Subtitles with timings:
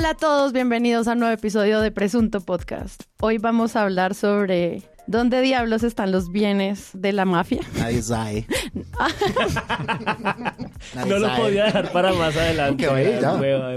[0.00, 3.02] Hola a todos, bienvenidos a un nuevo episodio de Presunto Podcast.
[3.20, 7.60] Hoy vamos a hablar sobre dónde diablos están los bienes de la mafia.
[7.78, 8.46] Nadie sabe.
[10.94, 11.40] Nadie No lo sabe.
[11.42, 12.86] podía dejar para más adelante.
[12.86, 13.34] Vaya, ya.
[13.34, 13.76] Hueva.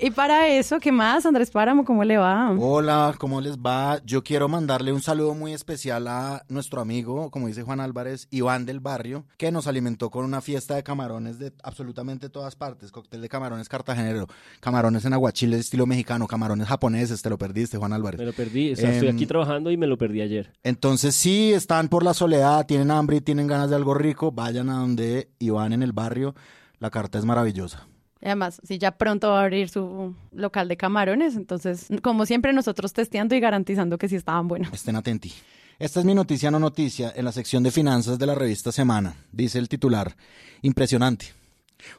[0.00, 1.26] Y para eso, ¿qué más?
[1.26, 2.50] Andrés Páramo, ¿cómo le va?
[2.58, 4.00] Hola, ¿cómo les va?
[4.04, 8.66] Yo quiero mandarle un saludo muy especial a nuestro amigo, como dice Juan Álvarez, Iván
[8.66, 12.90] del Barrio, que nos alimentó con una fiesta de camarones de absolutamente todas partes.
[12.92, 14.26] Cóctel de camarones cartagenero,
[14.60, 18.18] camarones en aguachile estilo mexicano, camarones japoneses, te lo perdiste, Juan Álvarez.
[18.18, 18.72] Me lo perdí.
[18.72, 20.52] O sea, estoy Em, aquí trabajando y me lo perdí ayer.
[20.62, 24.68] Entonces, si están por la soledad, tienen hambre y tienen ganas de algo rico, vayan
[24.70, 26.34] a donde Iván en el barrio.
[26.78, 27.86] La carta es maravillosa.
[28.20, 32.52] Y Además, si ya pronto va a abrir su local de camarones, entonces, como siempre,
[32.52, 34.72] nosotros testeando y garantizando que sí estaban buenos.
[34.72, 35.34] Estén atentos.
[35.78, 39.14] Esta es mi noticia no noticia en la sección de finanzas de la revista Semana.
[39.30, 40.16] Dice el titular.
[40.62, 41.26] Impresionante.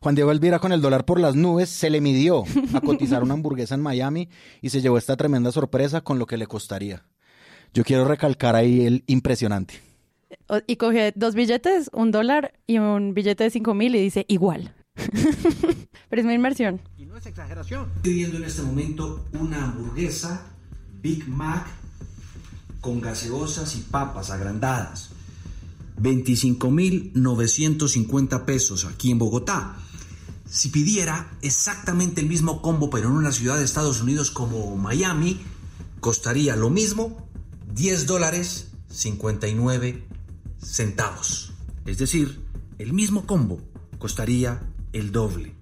[0.01, 2.43] Juan Diego Elvira con el dólar por las nubes se le midió
[2.73, 4.27] a cotizar una hamburguesa en Miami
[4.61, 7.05] y se llevó esta tremenda sorpresa con lo que le costaría.
[7.73, 9.81] Yo quiero recalcar ahí el impresionante.
[10.65, 14.73] Y coge dos billetes, un dólar y un billete de cinco mil y dice igual.
[16.09, 16.81] Pero es mi inmersión.
[16.97, 17.87] Y no es exageración.
[17.97, 20.47] Estoy viendo en este momento una hamburguesa
[21.01, 21.67] Big Mac
[22.81, 25.11] con gaseosas y papas agrandadas.
[26.01, 29.75] 25.950 pesos aquí en Bogotá.
[30.49, 35.39] Si pidiera exactamente el mismo combo pero en una ciudad de Estados Unidos como Miami,
[35.99, 37.28] costaría lo mismo
[37.73, 40.03] 10 dólares 59
[40.61, 41.53] centavos.
[41.85, 42.41] Es decir,
[42.77, 43.61] el mismo combo
[43.97, 44.59] costaría
[44.93, 45.55] el doble.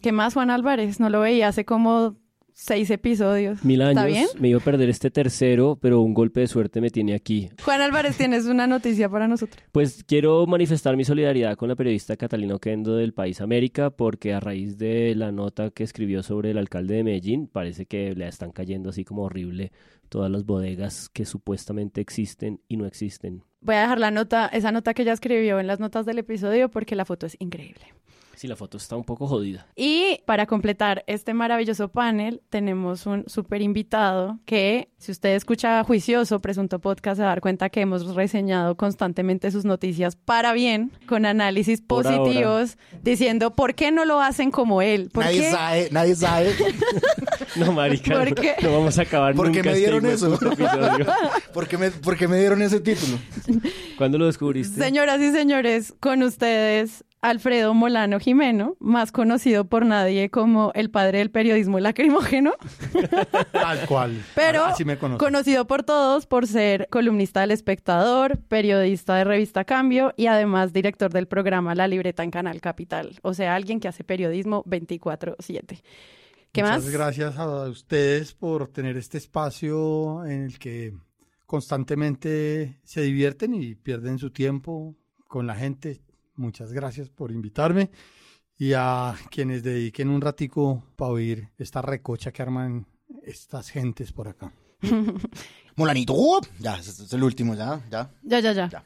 [0.00, 1.00] ¿Qué más, Juan Álvarez?
[1.00, 2.16] No lo veía hace como
[2.58, 3.64] seis episodios.
[3.64, 4.04] Mil años.
[4.04, 4.26] ¿Está bien?
[4.40, 7.48] Me iba a perder este tercero, pero un golpe de suerte me tiene aquí.
[7.62, 9.62] Juan Álvarez, tienes una noticia para nosotros.
[9.72, 14.40] Pues quiero manifestar mi solidaridad con la periodista Catalina Oquendo del País América, porque a
[14.40, 18.50] raíz de la nota que escribió sobre el alcalde de Medellín, parece que le están
[18.50, 19.70] cayendo así como horrible
[20.08, 23.44] todas las bodegas que supuestamente existen y no existen.
[23.60, 26.70] Voy a dejar la nota, esa nota que ella escribió en las notas del episodio
[26.70, 27.94] porque la foto es increíble.
[28.38, 29.66] Sí, la foto está un poco jodida.
[29.74, 36.38] Y para completar este maravilloso panel, tenemos un súper invitado que, si usted escucha Juicioso,
[36.38, 40.92] Presunto Podcast, se va a dar cuenta que hemos reseñado constantemente sus noticias para bien,
[41.08, 42.18] con análisis Por ahora.
[42.18, 45.10] positivos, diciendo por qué no lo hacen como él.
[45.12, 45.50] ¿Por Nadie qué?
[45.50, 46.52] sabe, nadie sabe.
[47.56, 48.54] No, marica, ¿Por no, qué?
[48.62, 50.38] no vamos a acabar ¿Por qué nunca me este dieron hijo de eso?
[50.38, 51.06] puta episodio.
[51.54, 53.18] ¿Por qué, me, por qué me dieron ese título?
[53.96, 54.80] ¿Cuándo lo descubriste?
[54.80, 61.18] Señoras y señores, con ustedes Alfredo Molano Jimeno, más conocido por nadie como el padre
[61.18, 62.52] del periodismo lacrimógeno,
[63.52, 64.22] Tal cual.
[64.36, 65.18] pero Así me conocen.
[65.18, 71.12] conocido por todos por ser columnista del Espectador, periodista de Revista Cambio y además director
[71.12, 75.82] del programa La Libreta en Canal Capital, o sea, alguien que hace periodismo 24/7.
[76.52, 76.92] ¿Qué Muchas más?
[76.92, 80.94] gracias a ustedes por tener este espacio en el que
[81.46, 84.94] constantemente se divierten y pierden su tiempo
[85.26, 86.00] con la gente.
[86.38, 87.90] Muchas gracias por invitarme
[88.56, 92.86] y a quienes dediquen un ratico para oír esta recocha que arman
[93.24, 94.52] estas gentes por acá.
[95.76, 96.14] Molanito.
[96.58, 98.10] Ya, es el último, ya, ya.
[98.22, 98.68] Ya, ya, ya.
[98.68, 98.84] Ya.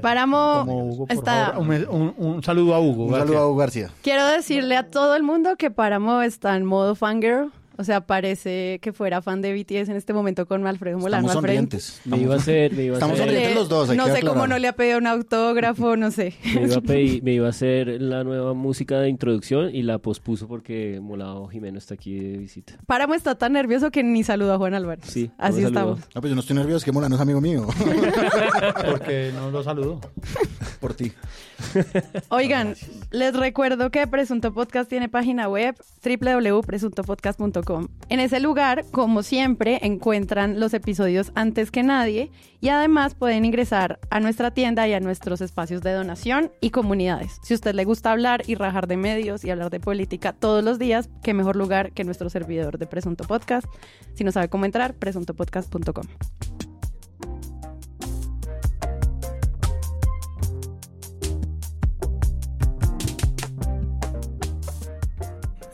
[0.00, 3.06] Páramo Como Hugo, por está- favor, un, un- un saludo a Hugo.
[3.06, 3.90] Un saludo a Hugo García.
[4.02, 7.52] Quiero decirle a todo el mundo que Páramo está en modo fangirl.
[7.80, 11.32] O sea, parece que fuera fan de BTS en este momento con Alfredo Molano Estamos
[11.44, 12.00] sonrientes.
[12.04, 14.48] Me iba a hacer, me iba a Estamos hacer, sonrientes los dos, no sé cómo
[14.48, 16.34] no le ha pedido un autógrafo, no sé.
[16.54, 19.98] me iba a pedir- me iba a hacer la nueva música de introducción y la
[19.98, 22.74] pospuso porque Molado Jimeno está aquí de visita.
[22.86, 25.04] Páramo está tan nervioso que ni saluda a Juan Álvarez.
[25.06, 26.00] Sí, Así estamos.
[26.00, 26.08] saludó.
[26.16, 27.66] No, pues yo no estoy nervioso, que Molano es amigo mío.
[28.84, 30.00] Porque no lo saludo.
[30.80, 31.12] Por ti.
[32.28, 32.74] Oigan,
[33.12, 37.67] les recuerdo que Presunto Podcast tiene página web www.presuntopodcast.com.
[38.08, 42.30] En ese lugar, como siempre, encuentran los episodios antes que nadie
[42.60, 47.38] y además pueden ingresar a nuestra tienda y a nuestros espacios de donación y comunidades.
[47.42, 50.64] Si a usted le gusta hablar y rajar de medios y hablar de política todos
[50.64, 53.66] los días, qué mejor lugar que nuestro servidor de Presunto Podcast.
[54.14, 56.67] Si no sabe cómo entrar, presuntopodcast.com.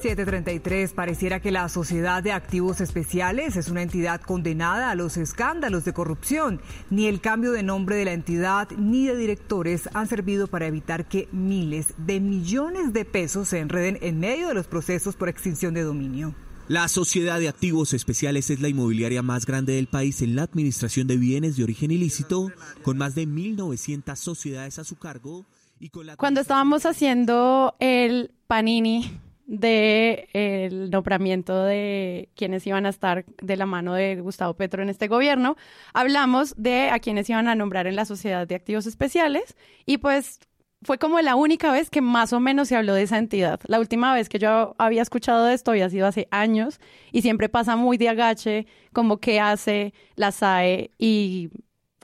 [0.05, 5.87] 733 pareciera que la Sociedad de Activos Especiales es una entidad condenada a los escándalos
[5.87, 6.61] de corrupción.
[6.91, 11.09] Ni el cambio de nombre de la entidad ni de directores han servido para evitar
[11.09, 15.73] que miles de millones de pesos se enreden en medio de los procesos por extinción
[15.73, 16.35] de dominio.
[16.69, 21.07] La Sociedad de Activos Especiales es la inmobiliaria más grande del país en la administración
[21.07, 22.53] de bienes de origen ilícito,
[22.83, 25.47] con más de 1.900 sociedades a su cargo.
[25.81, 32.89] Y con la Cuando estábamos haciendo el panini del el nombramiento de quienes iban a
[32.89, 35.57] estar de la mano de Gustavo Petro en este gobierno,
[35.93, 39.57] hablamos de a quienes iban a nombrar en la Sociedad de Activos Especiales
[39.87, 40.41] y pues
[40.85, 43.61] fue como la única vez que más o menos se habló de esa entidad.
[43.67, 46.79] La última vez que yo había escuchado de esto había sido hace años
[47.11, 51.51] y siempre pasa muy de agache como qué hace la SAE y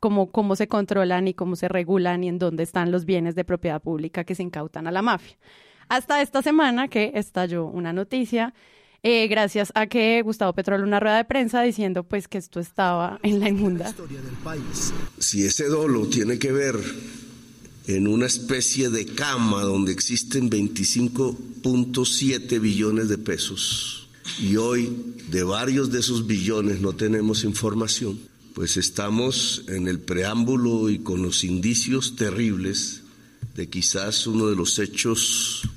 [0.00, 3.44] cómo, cómo se controlan y cómo se regulan y en dónde están los bienes de
[3.44, 5.36] propiedad pública que se incautan a la mafia.
[5.90, 8.54] Hasta esta semana que estalló una noticia
[9.02, 13.18] eh, gracias a que Gustavo Petro una rueda de prensa diciendo pues que esto estaba
[13.24, 13.92] en la inmunda.
[15.18, 16.76] Si ese dolo tiene que ver
[17.88, 24.08] en una especie de cama donde existen 25.7 billones de pesos
[24.40, 24.96] y hoy
[25.28, 28.20] de varios de esos billones no tenemos información,
[28.54, 33.02] pues estamos en el preámbulo y con los indicios terribles
[33.56, 35.68] de quizás uno de los hechos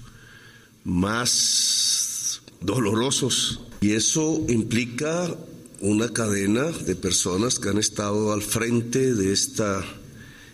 [0.83, 3.62] más dolorosos.
[3.81, 5.35] Y eso implica
[5.81, 9.83] una cadena de personas que han estado al frente de esta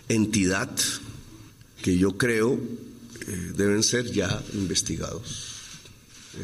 [0.08, 0.70] entidad
[1.84, 2.54] que yo creo
[3.28, 5.50] eh, deben ser ya investigados.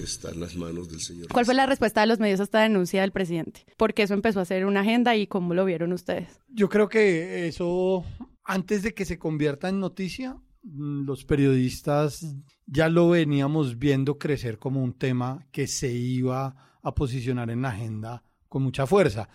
[0.01, 1.27] Está en las manos del señor.
[1.29, 3.65] ¿Cuál fue la respuesta de los medios a esta denuncia del presidente?
[3.77, 6.39] Porque eso empezó a ser una agenda y cómo lo vieron ustedes.
[6.49, 8.03] Yo creo que eso,
[8.43, 12.25] antes de que se convierta en noticia, mm, los periodistas
[12.65, 17.69] ya lo veníamos viendo crecer como un tema que se iba a posicionar en la
[17.69, 19.29] agenda con mucha fuerza.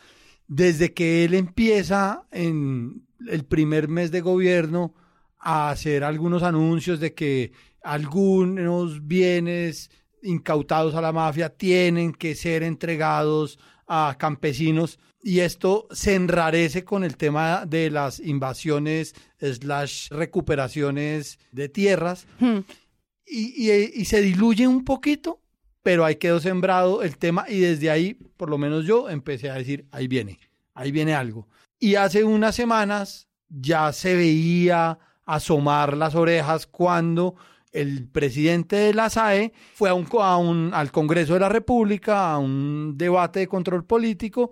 [0.46, 4.94] Desde que él empieza en el primer mes de gobierno
[5.38, 9.90] a hacer algunos anuncios de que algunos bienes
[10.22, 17.04] incautados a la mafia tienen que ser entregados a campesinos y esto se enrarece con
[17.04, 22.58] el tema de las invasiones slash recuperaciones de tierras hmm.
[23.26, 25.40] Y, se diluye un poquito,
[25.82, 29.54] pero ahí quedó sembrado el tema y desde ahí, por lo menos yo, empecé a
[29.54, 30.38] decir, ahí viene,
[30.74, 31.48] ahí viene algo.
[31.78, 37.36] Y hace unas semanas ya se veía asomar las orejas cuando
[37.72, 42.94] el presidente de la SAE fue a un, al Congreso de la República, a un
[42.96, 44.50] debate de control político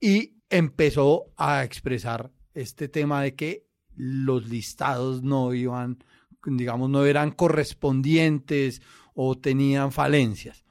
[0.00, 6.02] y empezó a expresar este tema de que los listados no iban,
[6.44, 8.82] digamos, no eran correspondientes
[9.14, 10.64] o tenían falencias.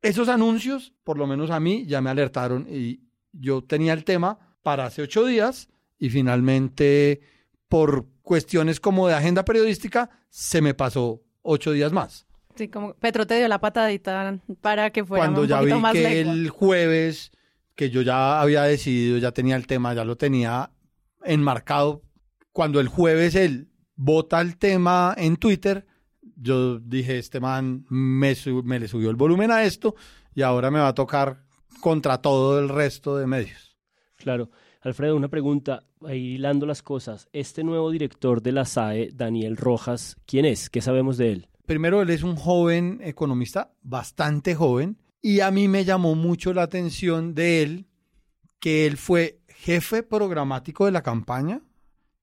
[0.00, 3.00] Esos anuncios, por lo menos a mí, ya me alertaron y
[3.32, 5.68] yo tenía el tema para hace ocho días
[5.98, 7.20] y finalmente
[7.68, 12.26] por cuestiones como de agenda periodística, se me pasó ocho días más.
[12.54, 16.50] Sí, como Petro te dio la patadita para que fuera Cuando ya vi que el
[16.50, 17.32] jueves,
[17.74, 20.70] que yo ya había decidido, ya tenía el tema, ya lo tenía
[21.24, 22.02] enmarcado,
[22.52, 23.71] cuando el jueves él
[24.04, 25.86] vota el tema en Twitter,
[26.36, 28.34] yo dije, este man me,
[28.64, 29.94] me le subió el volumen a esto
[30.34, 31.44] y ahora me va a tocar
[31.80, 33.76] contra todo el resto de medios.
[34.16, 34.50] Claro.
[34.80, 37.28] Alfredo, una pregunta, ahí hilando las cosas.
[37.32, 40.68] Este nuevo director de la SAE, Daniel Rojas, ¿quién es?
[40.68, 41.48] ¿Qué sabemos de él?
[41.66, 46.62] Primero, él es un joven economista, bastante joven, y a mí me llamó mucho la
[46.62, 47.86] atención de él
[48.58, 51.62] que él fue jefe programático de la campaña,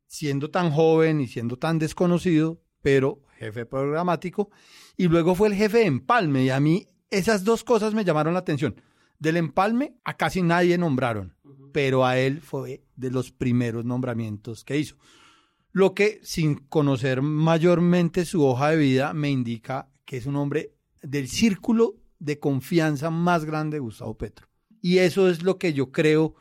[0.09, 4.49] siendo tan joven y siendo tan desconocido, pero jefe programático,
[4.97, 8.33] y luego fue el jefe de empalme, y a mí esas dos cosas me llamaron
[8.33, 8.81] la atención.
[9.17, 11.39] Del empalme a casi nadie nombraron
[11.71, 14.95] pero a él fue de los primeros nombramientos que hizo.
[15.71, 20.73] Lo que, sin conocer mayormente su hoja de vida, me indica que es un hombre
[21.01, 24.47] del círculo de confianza más grande de Gustavo Petro.
[24.81, 26.35] Y eso es lo que yo creo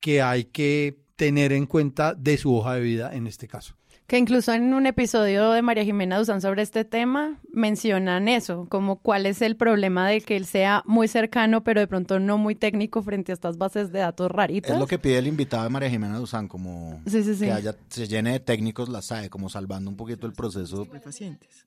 [0.00, 3.74] que hay que tener en cuenta de su hoja de vida en este caso.
[4.06, 8.96] Que incluso en un episodio de María Jimena Duzán sobre este tema mencionan eso, como
[8.96, 12.54] cuál es el problema de que él sea muy cercano, pero de pronto no muy
[12.54, 14.72] técnico frente a estas bases de datos raritas.
[14.72, 18.32] Es lo que pide el invitado de María Jimena Duzán, como que haya, se llene
[18.32, 20.84] de técnicos la SAE, como salvando un poquito el proceso.
[20.84, 21.66] Pacientes.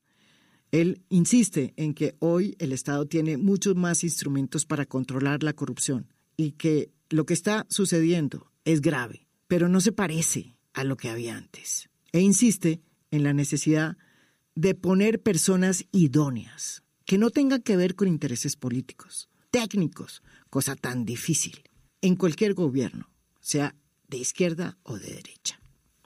[0.72, 6.14] Él insiste en que hoy el Estado tiene muchos más instrumentos para controlar la corrupción
[6.38, 11.10] y que lo que está sucediendo es grave, pero no se parece a lo que
[11.10, 13.98] había antes e insiste en la necesidad
[14.56, 21.04] de poner personas idóneas, que no tengan que ver con intereses políticos, técnicos, cosa tan
[21.04, 21.64] difícil,
[22.02, 23.10] en cualquier gobierno,
[23.42, 23.75] sea
[24.08, 25.60] de izquierda o de derecha.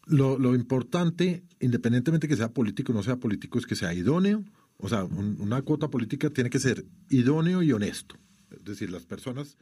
[0.08, 4.44] Lo, importante, independientemente que sea político o no sea político, es que sea idóneo.
[4.78, 8.16] O sea, una cuota política tiene que ser idóneo y honesto.
[8.50, 9.58] Es decir, las personas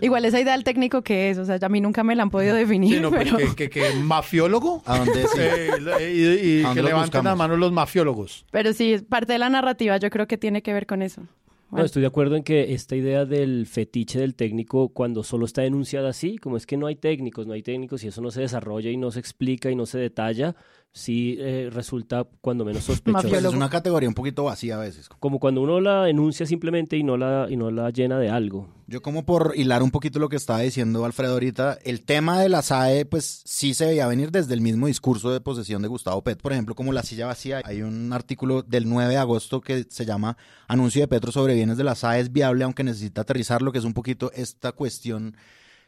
[0.00, 2.30] Igual esa idea del técnico que es, o sea, a mí nunca me la han
[2.30, 3.02] podido definir.
[3.08, 4.82] Pues que, que, mafiólogo.
[4.86, 8.44] ¿A dónde eh, y, que levanten las manos los mafiólogos.
[8.50, 11.22] Pero sí, parte de la narrativa yo creo que tiene que ver con eso.
[11.70, 15.62] No, estoy de acuerdo en que esta idea del fetiche del técnico, cuando solo está
[15.62, 18.42] denunciada así, como es que no hay técnicos, no hay técnicos y eso no se
[18.42, 20.54] desarrolla y no se explica y no se detalla,
[20.96, 23.28] sí eh, resulta cuando menos sospechoso.
[23.28, 25.08] es una categoría un poquito vacía a veces.
[25.20, 28.68] Como cuando uno la denuncia simplemente y no la, y no la llena de algo.
[28.86, 32.48] Yo como por hilar un poquito lo que estaba diciendo Alfredo ahorita, el tema de
[32.48, 36.22] la SAE pues sí se veía venir desde el mismo discurso de posesión de Gustavo
[36.22, 36.42] Petro.
[36.42, 40.06] Por ejemplo, como la silla vacía, hay un artículo del 9 de agosto que se
[40.06, 43.78] llama Anuncio de Petro sobre bienes de la SAE es viable aunque necesita aterrizarlo, que
[43.78, 45.36] es un poquito esta cuestión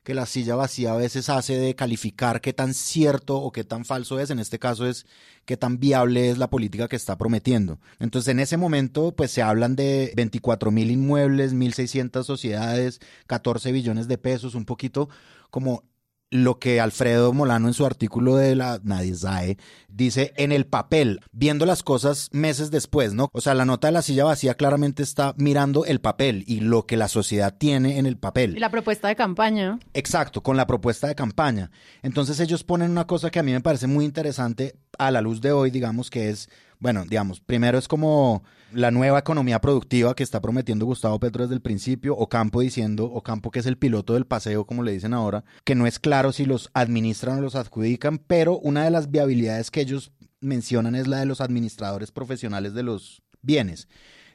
[0.09, 3.85] que la silla vacía a veces hace de calificar qué tan cierto o qué tan
[3.85, 4.31] falso es.
[4.31, 5.05] En este caso es
[5.45, 7.79] qué tan viable es la política que está prometiendo.
[7.99, 14.09] Entonces, en ese momento, pues se hablan de 24 mil inmuebles, 1.600 sociedades, 14 billones
[14.09, 15.11] de pesos, un poquito
[15.51, 15.85] como
[16.31, 19.59] lo que Alfredo Molano en su artículo de la Nadie sabe
[19.89, 23.29] dice en el papel, viendo las cosas meses después, ¿no?
[23.33, 26.87] O sea, la nota de la silla vacía claramente está mirando el papel y lo
[26.87, 28.57] que la sociedad tiene en el papel.
[28.57, 29.79] Y la propuesta de campaña.
[29.95, 31.71] Exacto, con la propuesta de campaña.
[32.03, 35.41] Entonces ellos ponen una cosa que a mí me parece muy interesante a la luz
[35.41, 36.49] de hoy, digamos, que es,
[36.81, 38.43] bueno, digamos, primero es como
[38.73, 43.07] la nueva economía productiva que está prometiendo Gustavo Petro desde el principio, o Campo diciendo,
[43.07, 45.99] o Campo que es el piloto del paseo, como le dicen ahora, que no es
[45.99, 50.95] claro si los administran o los adjudican, pero una de las viabilidades que ellos mencionan
[50.95, 53.89] es la de los administradores profesionales de los bienes.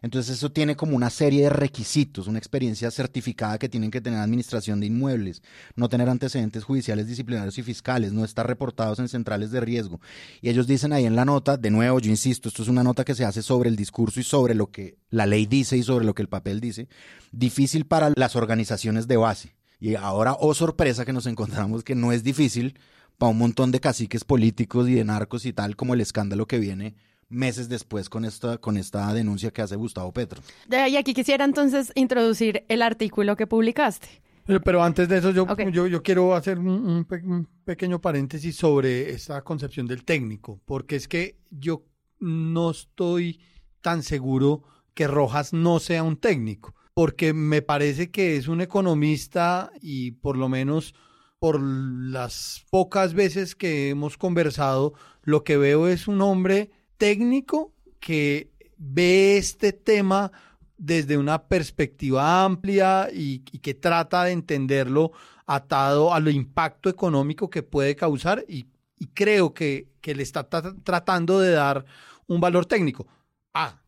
[0.04, 4.20] Entonces eso tiene como una serie de requisitos, una experiencia certificada que tienen que tener
[4.20, 5.42] administración de inmuebles,
[5.78, 10.02] no tener antecedentes judiciales, disciplinarios y fiscales, no estar reportados en centrales de riesgo.
[10.42, 13.06] Y ellos dicen ahí en la nota, de nuevo, yo insisto, esto es una nota
[13.06, 16.04] que se hace sobre el discurso y sobre lo que la ley dice y sobre
[16.04, 16.90] lo que el papel dice,
[17.32, 19.56] difícil para las organizaciones de base.
[19.80, 22.78] Y ahora, oh sorpresa, que nos encontramos que no es difícil
[23.18, 26.60] para un montón de caciques políticos y de narcos y tal, como el escándalo que
[26.60, 26.94] viene
[27.34, 30.42] meses después con esta, con esta denuncia que hace Gustavo Petro.
[30.70, 34.24] Y aquí quisiera entonces introducir el artículo que publicaste.
[34.46, 39.88] Pero, antes de eso, yo, yo, yo, quiero hacer un, pequeño paréntesis sobre esta concepción
[39.88, 41.86] del técnico, porque es que yo
[42.20, 43.40] no estoy
[43.82, 44.64] tan seguro
[44.94, 50.38] que Rojas no sea un técnico, porque me parece que es un economista y por
[50.38, 50.94] lo menos
[51.40, 56.72] por las pocas veces que hemos conversado, lo que veo es un hombre
[57.04, 60.32] técnico que ve este tema
[60.78, 65.12] desde una perspectiva amplia y, que trata de entenderlo
[65.46, 68.68] atado al impacto económico que puede causar y,
[69.14, 71.84] creo que, le está tratando de dar
[72.28, 73.06] un valor técnico.
[73.54, 73.82] Ah,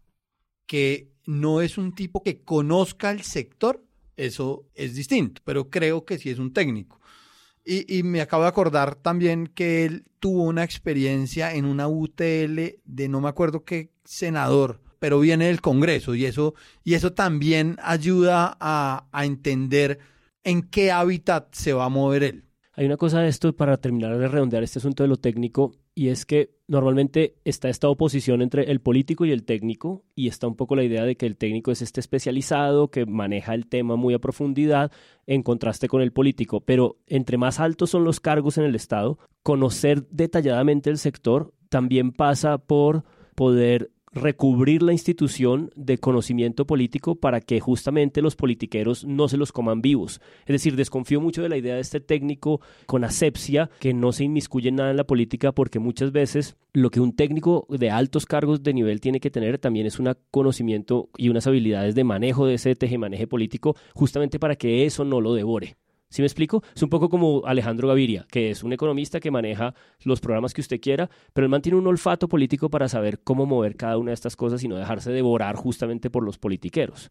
[0.66, 3.82] que no es un tipo que conozca el sector,
[4.18, 7.00] eso es distinto, pero creo que sí es un técnico.
[7.68, 13.10] Y, me acabo de acordar también que él tuvo una experiencia en una UTL de
[13.10, 16.54] no me acuerdo qué senador, pero viene del Congreso y eso,
[16.84, 19.98] y eso también ayuda a, a entender
[20.44, 22.46] en qué hábitat se va a mover él.
[22.74, 26.10] Hay una cosa de esto para terminar de redondear este asunto de lo técnico y
[26.10, 30.56] es que normalmente está esta oposición entre el político y el técnico y está un
[30.56, 34.14] poco la idea de que el técnico es este especializado que maneja el tema muy
[34.14, 34.92] a profundidad
[35.26, 39.18] en contraste con el político, pero entre más altos son los cargos en el Estado,
[39.42, 43.04] conocer detalladamente el sector también pasa por
[43.36, 49.52] poder recubrir la institución de conocimiento político para que justamente los politiqueros no se los
[49.52, 50.22] coman vivos.
[50.46, 54.24] Es decir, desconfío mucho de la idea de este técnico con asepsia que no se
[54.24, 58.64] inmiscuye nada en la política porque muchas veces lo que un técnico de altos cargos
[58.64, 62.56] de nivel tiene que tener también es un conocimiento y unas habilidades de manejo de
[62.56, 65.76] ese tejemaneje político justamente para que eso no lo devore.
[66.10, 66.64] ¿Sí me explico?
[66.76, 70.62] Es un poco como Alejandro Gaviria, que es un economista que maneja los programas que
[70.62, 74.16] usted quiera, pero él mantiene un olfato político para saber cómo mover cada una de
[74.16, 77.10] estas cosas y no dejarse devorar justamente por los politiqueros.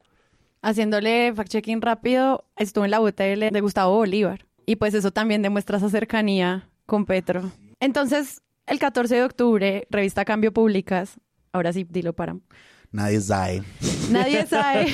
[0.62, 4.46] Haciéndole fact-checking rápido, estuvo en la UTL de Gustavo Bolívar.
[4.64, 7.50] Y pues eso también demuestra esa cercanía con Petro.
[7.80, 11.18] Entonces, el 14 de octubre, revista Cambio Públicas,
[11.52, 12.36] ahora sí, dilo para
[12.92, 13.62] Nadie sabe.
[14.10, 14.86] Nadie sabe.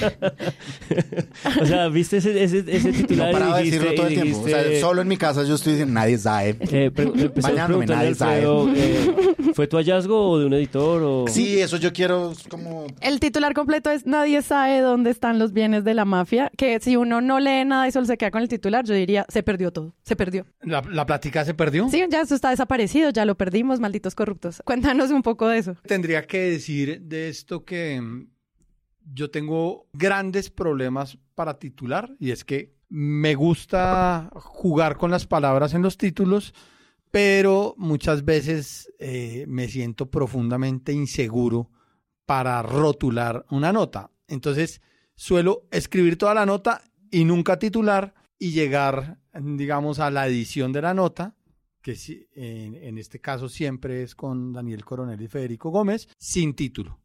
[1.61, 3.29] o sea, viste ese, ese, ese titular.
[3.29, 4.40] No paraba de decirlo todo el tiempo.
[4.40, 6.57] O sea, solo en mi casa yo estoy diciendo, nadie sabe.
[6.73, 6.90] Eh,
[7.43, 8.45] Bañándome, nadie sabe.
[8.76, 11.02] Eh, ¿Fue tu hallazgo o de un editor?
[11.02, 11.25] O...
[11.29, 12.87] Sí, eso yo quiero como...
[13.00, 16.50] El titular completo es Nadie sabe dónde están los bienes de la mafia.
[16.57, 19.26] Que si uno no lee nada y solo se queda con el titular, yo diría,
[19.29, 19.95] se perdió todo.
[20.02, 20.47] Se perdió.
[20.62, 21.88] ¿La, la plática se perdió?
[21.88, 23.11] Sí, ya eso está desaparecido.
[23.11, 24.62] Ya lo perdimos, malditos corruptos.
[24.64, 25.76] Cuéntanos un poco de eso.
[25.87, 28.26] Tendría que decir de esto que
[29.04, 35.75] yo tengo grandes problemas para titular y es que me gusta jugar con las palabras
[35.75, 36.54] en los títulos,
[37.11, 41.71] pero muchas veces eh, me siento profundamente inseguro
[42.26, 44.11] para rotular una nota.
[44.28, 44.80] Entonces,
[45.14, 50.83] suelo escribir toda la nota y nunca titular y llegar, digamos, a la edición de
[50.83, 51.37] la nota,
[51.83, 51.97] que
[52.35, 57.00] en, en este caso siempre es con Daniel Coronel y Federico Gómez, sin título.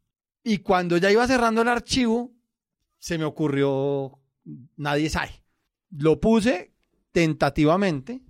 [0.48, 2.32] Y cuando ya iba cerrando el archivo,
[2.98, 4.20] se me ocurrió,
[4.76, 5.42] nadie sabe.
[5.90, 6.72] Lo puse
[7.10, 8.22] tentativamente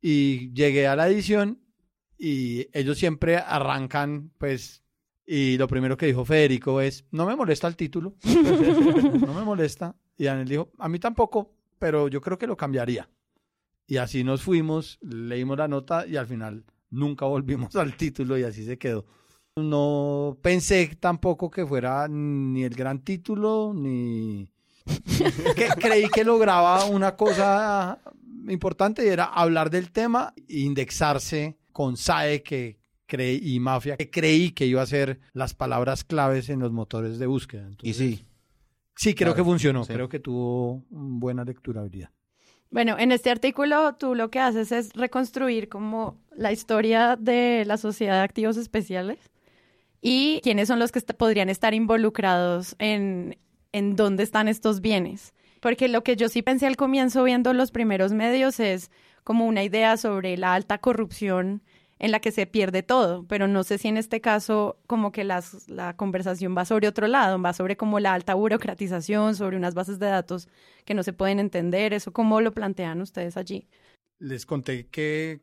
[0.00, 1.58] y llegué a la edición
[2.16, 4.84] y ellos siempre arrancan, pues,
[5.26, 8.14] y lo primero que dijo Federico es, no me molesta el título,
[9.26, 9.96] no me molesta.
[10.16, 13.10] Y Daniel dijo, a mí tampoco, pero yo creo que lo cambiaría.
[13.88, 18.44] Y así nos fuimos, leímos la nota y al final nunca volvimos al título y
[18.44, 19.06] así se quedó.
[19.56, 24.48] No pensé tampoco que fuera ni el gran título, ni...
[25.56, 28.00] que creí que lograba una cosa
[28.48, 34.10] importante y era hablar del tema e indexarse con SAE que creí, y Mafia, que
[34.10, 37.68] creí que iba a ser las palabras claves en los motores de búsqueda.
[37.82, 38.24] Y sí,
[38.94, 39.84] Sí, creo Claro, que funcionó.
[39.84, 39.92] sí.
[39.92, 42.10] Creo que tuvo buena lecturabilidad.
[42.70, 47.76] Bueno, en este artículo tú lo que haces es reconstruir como la historia de la
[47.76, 49.18] sociedad de activos especiales
[50.02, 53.38] y quiénes son los que podrían estar involucrados en,
[53.70, 55.32] en dónde están estos bienes.
[55.60, 58.90] Porque lo que yo sí pensé al comienzo viendo los primeros medios es
[59.22, 61.62] como una idea sobre la alta corrupción
[62.00, 65.22] en la que se pierde todo, pero no sé si en este caso como que
[65.22, 70.00] la conversación va sobre otro lado, va sobre como la alta burocratización, sobre unas bases
[70.00, 70.48] de datos
[70.84, 73.68] que no se pueden entender, eso cómo lo plantean ustedes allí.
[74.18, 75.42] Les conté que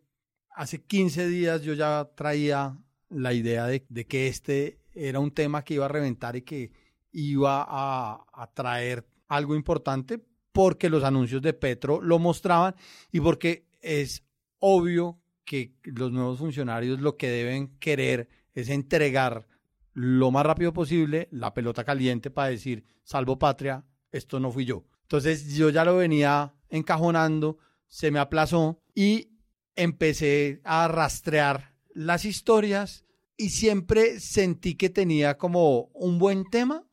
[0.54, 2.78] hace 15 días yo ya traía
[3.10, 6.72] la idea de, que este era un tema que iba a reventar y que
[7.12, 10.20] iba a, a traer algo importante
[10.52, 12.76] porque los anuncios de Petro lo mostraban
[13.12, 14.24] y porque es
[14.60, 19.48] obvio que los nuevos funcionarios lo que deben querer es entregar
[19.94, 24.86] lo más rápido posible la pelota caliente para decir, salvo patria, esto no fui yo.
[25.04, 27.58] Entonces yo ya lo venía encajonando,
[27.88, 29.40] se me aplazó y
[29.76, 33.06] empecé a rastrear las historias
[33.40, 36.86] y siempre sentí que tenía como un buen tema,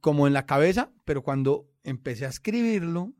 [0.00, 3.14] como en la cabeza, pero cuando empecé a escribirlo,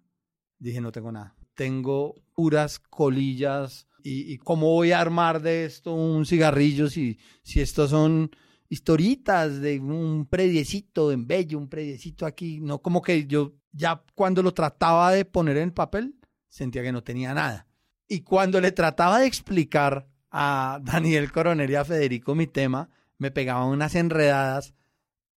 [0.58, 1.36] dije, no tengo nada.
[1.54, 7.90] Tengo puras colillas y, cómo voy a armar de esto un cigarrillo si, si estos
[7.90, 8.30] son
[8.68, 14.42] historitas de un prediecito en Bello, un prediecito aquí, no como que yo ya cuando
[14.42, 16.16] lo trataba de poner en el papel
[16.48, 17.68] sentía que no tenía nada.
[18.08, 23.30] Y cuando le trataba de explicar a Daniel Coronel y a Federico mi tema, me
[23.30, 24.74] pegaban unas enredadas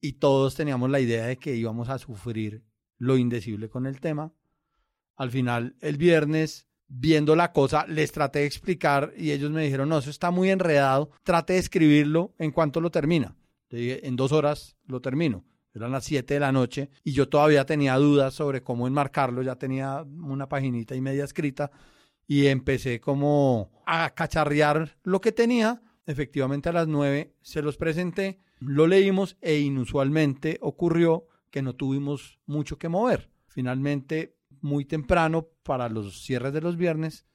[0.00, 2.62] y todos teníamos la idea de que íbamos a sufrir
[2.98, 4.33] lo indecible con el tema.
[5.16, 9.88] Al final, el viernes, viendo la cosa, les traté de explicar y ellos me dijeron,
[9.88, 13.37] no, eso está muy enredado, trate de escribirlo en cuanto lo termina.
[13.68, 15.44] Le dije, en dos horas lo termino.
[15.72, 19.55] Eran las 7 de la noche y yo todavía tenía dudas sobre cómo enmarcarlo, ya
[19.55, 21.70] tenía una paginita y media escrita
[22.31, 25.83] y empecé como a cacharrear lo que tenía.
[26.07, 32.38] Efectivamente a las 9 se los presenté, lo leímos e inusualmente ocurrió que no tuvimos
[32.47, 33.33] mucho que mover.
[33.49, 37.27] Finalmente, muy temprano para los cierres de los viernes,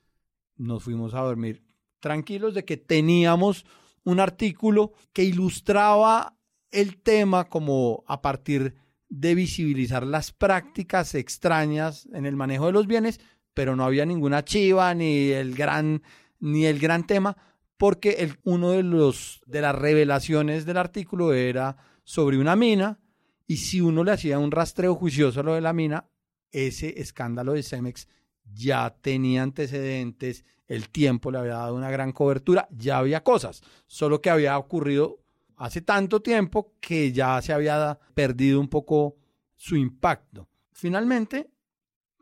[0.55, 1.65] nos fuimos a dormir
[1.99, 3.65] tranquilos de que teníamos
[4.05, 6.38] un artículo que ilustraba
[6.71, 8.75] el tema como a partir
[9.10, 13.19] de visibilizar las prácticas extrañas en el manejo de los bienes,
[13.55, 16.03] pero no había ninguna chiva ni el gran
[16.39, 17.35] ni el gran tema
[17.77, 22.99] porque el, uno de los de las revelaciones del artículo era sobre una mina
[23.47, 26.05] y si uno le hacía un rastreo juicioso a lo de la mina,
[26.51, 28.07] ese escándalo de Cemex
[28.53, 34.21] ya tenía antecedentes, el tiempo le había dado una gran cobertura, ya había cosas, solo
[34.21, 35.19] que había ocurrido
[35.57, 39.17] hace tanto tiempo que ya se había perdido un poco
[39.55, 40.47] su impacto.
[40.71, 41.49] Finalmente,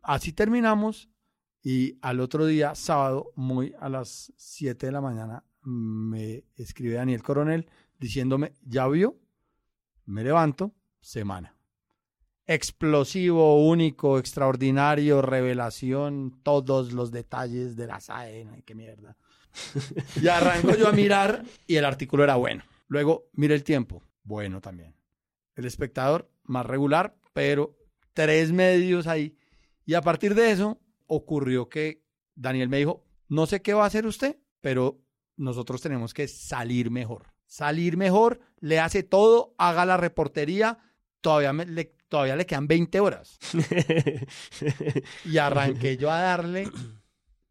[0.01, 1.09] así terminamos
[1.63, 7.23] y al otro día, sábado, muy a las 7 de la mañana, me escribe Daniel
[7.23, 9.17] Coronel diciéndome, ya vio,
[10.05, 11.55] me levanto, semana.
[12.45, 19.15] Explosivo, único, extraordinario, revelación, todos los detalles de la SAE, ay, qué mierda.
[20.21, 22.63] y arranco yo a mirar y el artículo era bueno.
[22.89, 24.93] Luego, mire el tiempo, bueno también.
[25.55, 27.77] El espectador, más regular, pero
[28.11, 29.37] tres medios ahí.
[29.85, 32.03] Y a partir de eso, ocurrió que
[32.35, 35.01] Daniel me dijo, no sé qué va a hacer usted, pero
[35.37, 37.33] nosotros tenemos que salir mejor.
[37.45, 40.79] Salir mejor, le hace todo, haga la reportería,
[41.21, 43.37] todavía, me- le, todavía le quedan 20 horas.
[45.25, 46.69] y arranqué yo a darle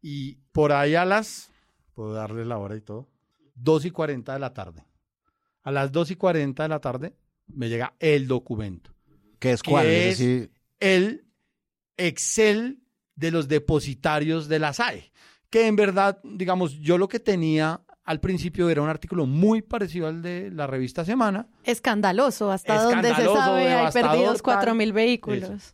[0.01, 1.49] y por ahí a las,
[1.93, 3.09] puedo darle la hora y todo,
[3.55, 4.85] 2 y 40 de la tarde.
[5.63, 7.15] A las 2 y 40 de la tarde
[7.47, 8.93] me llega el documento.
[9.39, 9.85] ¿Qué es cuál?
[9.85, 11.25] que Es es decir, el
[11.97, 12.82] Excel
[13.15, 15.11] de los depositarios de la SAE.
[15.49, 20.07] Que en verdad, digamos, yo lo que tenía al principio era un artículo muy parecido
[20.07, 24.67] al de la revista Semana, Escandaloso, hasta donde se sabe hay perdidos tal.
[24.67, 25.49] 4.000 vehículos.
[25.49, 25.73] Eso.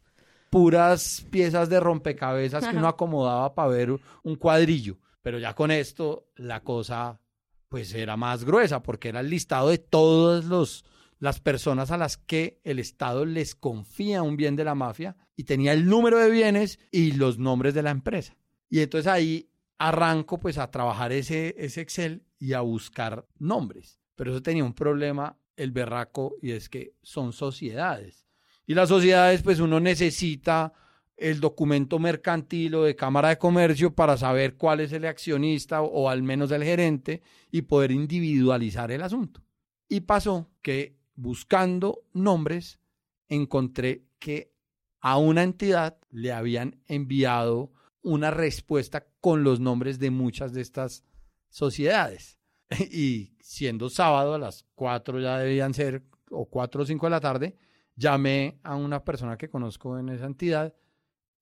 [0.49, 4.97] puras piezas de rompecabezas que uno acomodaba para ver un cuadrillo.
[5.21, 7.19] Pero ya con esto la cosa
[7.67, 10.85] pues era más gruesa porque era el listado de todas los,
[11.19, 15.43] las personas a las que el Estado les confía un bien de la mafia y
[15.43, 18.37] tenía el número de bienes y los nombres de la empresa.
[18.69, 23.99] Y entonces ahí arranco pues a trabajar ese, ese Excel y a buscar nombres.
[24.15, 28.25] Pero eso tenía un problema el berraco y es que son sociedades.
[28.65, 30.73] Y las sociedades, pues uno necesita
[31.17, 35.87] el documento mercantil o de Cámara de Comercio para saber cuál es el accionista o,
[35.87, 39.41] o al menos el gerente y poder individualizar el asunto.
[39.89, 42.79] Y pasó que buscando nombres
[43.27, 44.53] encontré que
[45.01, 51.03] a una entidad le habían enviado una respuesta con los nombres de muchas de estas
[51.49, 52.39] sociedades.
[52.91, 57.19] Y siendo sábado a las 4 ya debían ser, o 4 o 5 de la
[57.19, 57.57] tarde,
[57.95, 60.73] llamé a una persona que conozco en esa entidad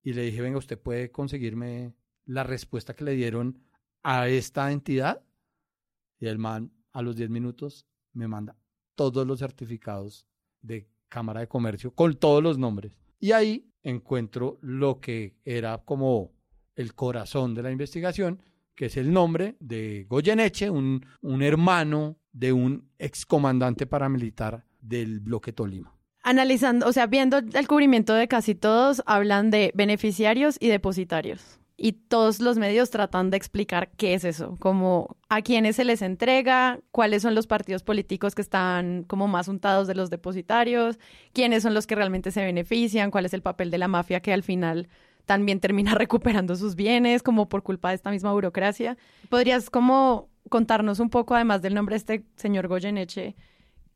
[0.01, 1.93] y le dije, venga, usted puede conseguirme
[2.25, 3.61] la respuesta que le dieron
[4.01, 5.23] a esta entidad.
[6.19, 8.55] Y el man a los 10 minutos me manda
[8.97, 10.27] todos los certificados
[10.61, 12.97] de Cámara de Comercio con todos los nombres.
[13.19, 16.33] Y ahí encuentro lo que era como
[16.75, 18.41] el corazón de la investigación,
[18.75, 25.53] que es el nombre de Goyeneche, un, un hermano de un excomandante paramilitar del bloque
[25.53, 25.95] Tolima.
[26.23, 31.59] Analizando, o sea, viendo el cubrimiento de casi todos, hablan de beneficiarios y depositarios.
[31.79, 36.01] Y todos los medios tratan de explicar qué es eso, como a quiénes se les
[36.01, 40.97] entrega, cuáles son los partidos políticos que están como más untados de los depositarios,
[41.33, 44.33] quiénes son los que realmente se benefician, cuál es el papel de la mafia que
[44.33, 44.87] al final
[45.27, 48.97] también termina recuperando sus bienes, como por culpa de esta misma burocracia.
[49.29, 53.35] ¿Podrías como contarnos un poco, además del nombre de este señor Goyeneche,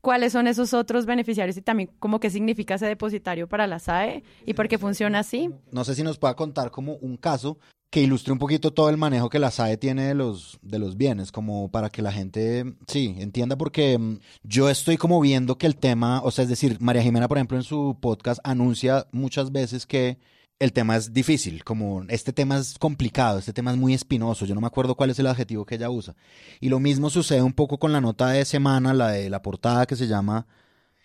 [0.02, 4.24] cuáles son esos otros beneficiarios y también como qué significa ese depositario para la SAE
[4.46, 5.50] y por qué funciona así?
[5.72, 7.58] no sé si nos pueda contar como un caso
[7.92, 10.96] que ilustre un poquito todo el manejo que la SAE tiene de los, de los
[10.96, 15.68] bienes, como para que la gente, sí, entienda, porque mm, yo estoy como viendo que
[15.68, 19.52] el tema, o sea, es decir, María Jimena, por ejemplo, en su podcast anuncia muchas
[19.52, 20.18] veces que
[20.62, 24.54] el tema es difícil, como este tema es complicado, este tema es muy espinoso, yo
[24.54, 26.16] no me acuerdo cuál es el adjetivo que ella usa.
[26.60, 29.88] Y lo mismo sucede un poco con la nota de semana, la de la portada
[29.88, 30.46] que se llama,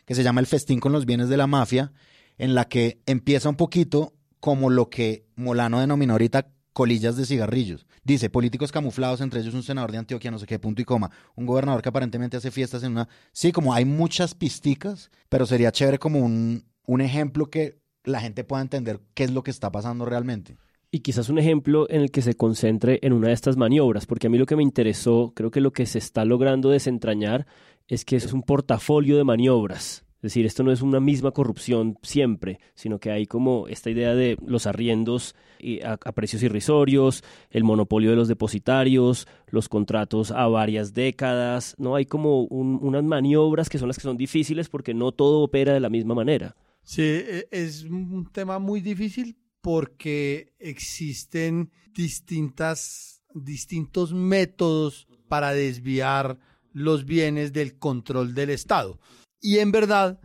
[0.05, 1.95] que se llama El festín con los bienes de la mafia,
[2.37, 7.87] en la que empieza un poquito como lo que Molano denominó ahorita colillas de cigarrillos.
[8.05, 11.11] Dice, políticos camuflados, entre ellos un senador de Antioquia, no sé qué, punto y coma.
[11.35, 13.09] Un gobernador que aparentemente hace fiestas en una...
[13.33, 18.45] Sí, como hay muchas pisticas, pero sería chévere como un, un ejemplo que la gente
[18.45, 20.57] pueda entender qué es lo que está pasando realmente.
[20.91, 24.29] Y quizás un ejemplo en el que se concentre en una de estas maniobras, porque
[24.29, 27.47] a mí lo que me interesó, creo que lo que se está logrando desentrañar
[27.89, 30.05] es que es un portafolio de maniobras.
[30.17, 34.15] Es decir, esto no es una misma corrupción siempre, sino que hay como esta idea
[34.15, 35.37] de los arriendos
[35.85, 41.95] a, a, precios irrisorios, el monopolio de los depositarios, los contratos a varias décadas, ¿no?
[41.97, 45.75] Hay como un, unas maniobras que son las que son difíciles porque no todo opera
[45.75, 46.57] de la misma manera.
[46.87, 56.39] Sí, e, es un tema muy difícil porque existen distintas, distintos métodos para desviar
[56.73, 59.01] los bienes del control del Estado.
[59.41, 60.21] Y en verdad,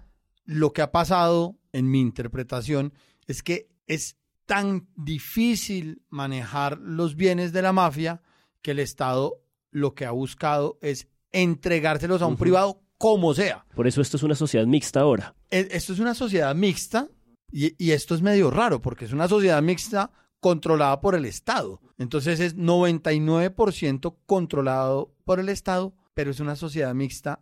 [0.46, 2.94] lo que ha pasado, en mi interpretación,
[3.26, 8.22] es que es tan difícil manejar los bienes de la mafia
[8.62, 12.40] que el Estado lo que ha buscado es entregárselos a un uh -huh.
[12.40, 13.66] privado como sea.
[13.74, 15.34] Por eso esto es una sociedad mixta ahora.
[15.52, 17.10] Esto es una sociedad mixta
[17.52, 21.80] y, y esto es medio raro porque es una sociedad mixta controlada por el Estado.
[21.98, 27.42] Entonces es 99% controlado por el Estado, pero es una sociedad mixta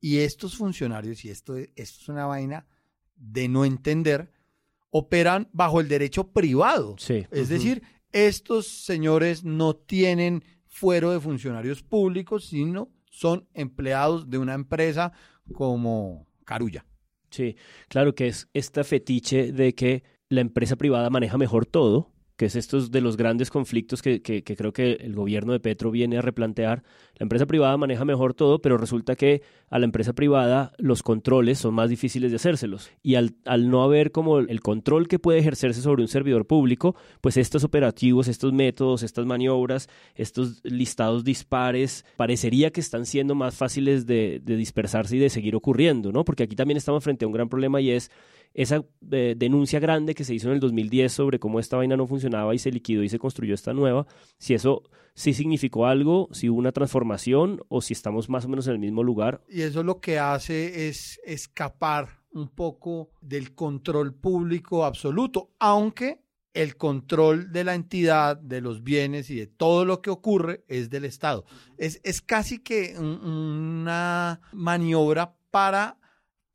[0.00, 2.66] y estos funcionarios, y esto, esto es una vaina
[3.16, 4.32] de no entender,
[4.90, 6.96] operan bajo el derecho privado.
[6.98, 7.26] Sí.
[7.30, 7.46] Es uh -huh.
[7.46, 15.12] decir, estos señores no tienen fuero de funcionarios públicos, sino son empleados de una empresa
[15.52, 16.86] como Carulla.
[17.30, 17.56] Sí,
[17.88, 22.56] claro que es esta fetiche de que la empresa privada maneja mejor todo, que es
[22.56, 26.22] estos de los grandes conflictos que, que, creo que el gobierno de Petro viene a
[26.22, 26.82] replantear.
[27.18, 31.58] La empresa privada maneja mejor todo, pero resulta que a la empresa privada los controles
[31.58, 32.90] son más difíciles de hacérselos.
[33.02, 36.96] Y al, al no haber como el control que puede ejercerse sobre un servidor público,
[37.20, 43.54] pues estos operativos, estos métodos, estas maniobras, estos listados dispares, parecería que están siendo más
[43.54, 46.24] fáciles de, de dispersarse y de seguir ocurriendo, ¿no?
[46.24, 48.10] Porque aquí también estamos frente a un gran problema y es
[48.54, 52.06] esa eh, denuncia grande que se hizo en el 2010 sobre cómo esta vaina no
[52.06, 54.06] funcionaba y se liquidó y se construyó esta nueva,
[54.38, 54.82] si eso
[55.14, 58.78] sí significó algo, si hubo una transformación o si estamos más o menos en el
[58.78, 59.42] mismo lugar.
[59.48, 66.20] Y eso lo que hace es escapar un poco del control público absoluto, aunque
[66.52, 70.90] el control de la entidad, de los bienes y de todo lo que ocurre es
[70.90, 71.44] del Estado.
[71.76, 75.99] Es, es casi que una maniobra para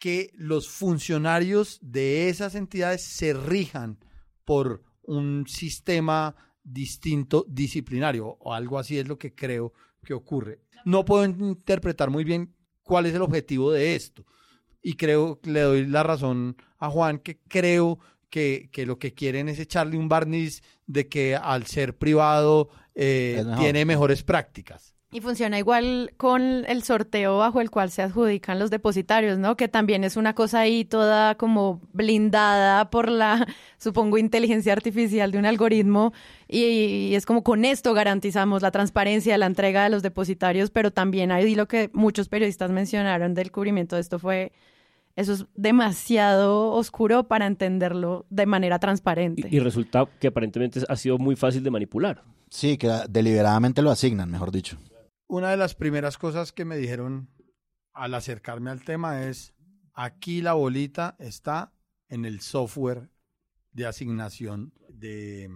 [0.06, 3.98] que los funcionarios de esas entidades se rijan
[4.44, 10.60] por un sistema distinto disciplinario o algo así es lo que creo que ocurre.
[10.86, 14.28] No puedo interpretar muy bien cuál es el objetivo de esto
[14.80, 17.98] y creo, le doy la razón a Juan que creo
[18.30, 23.44] que, que, lo que quieren es echarle un barniz de que al ser privado eh,
[23.58, 24.94] tiene mejores prácticas.
[25.15, 29.56] Y funciona igual con el sorteo bajo el cual se adjudican los depositarios, ¿no?
[29.56, 33.47] Que también es una cosa ahí toda como blindada por la,
[33.78, 36.12] supongo, inteligencia artificial de un algoritmo.
[36.49, 41.32] Y, es como con esto garantizamos la transparencia, la entrega de los depositarios, pero también
[41.32, 44.51] ahí lo que muchos periodistas mencionaron del cubrimiento de esto fue
[45.15, 49.47] eso es demasiado oscuro para entenderlo de manera transparente.
[49.49, 52.21] Y, resulta que aparentemente ha sido muy fácil de manipular.
[52.49, 54.78] Sí, que deliberadamente lo asignan, mejor dicho.
[55.36, 57.28] Una de las primeras cosas que me dijeron
[57.91, 59.54] al acercarme al tema es,
[59.93, 61.74] aquí la bolita está
[62.08, 63.10] en el software
[63.74, 65.50] de asignación de...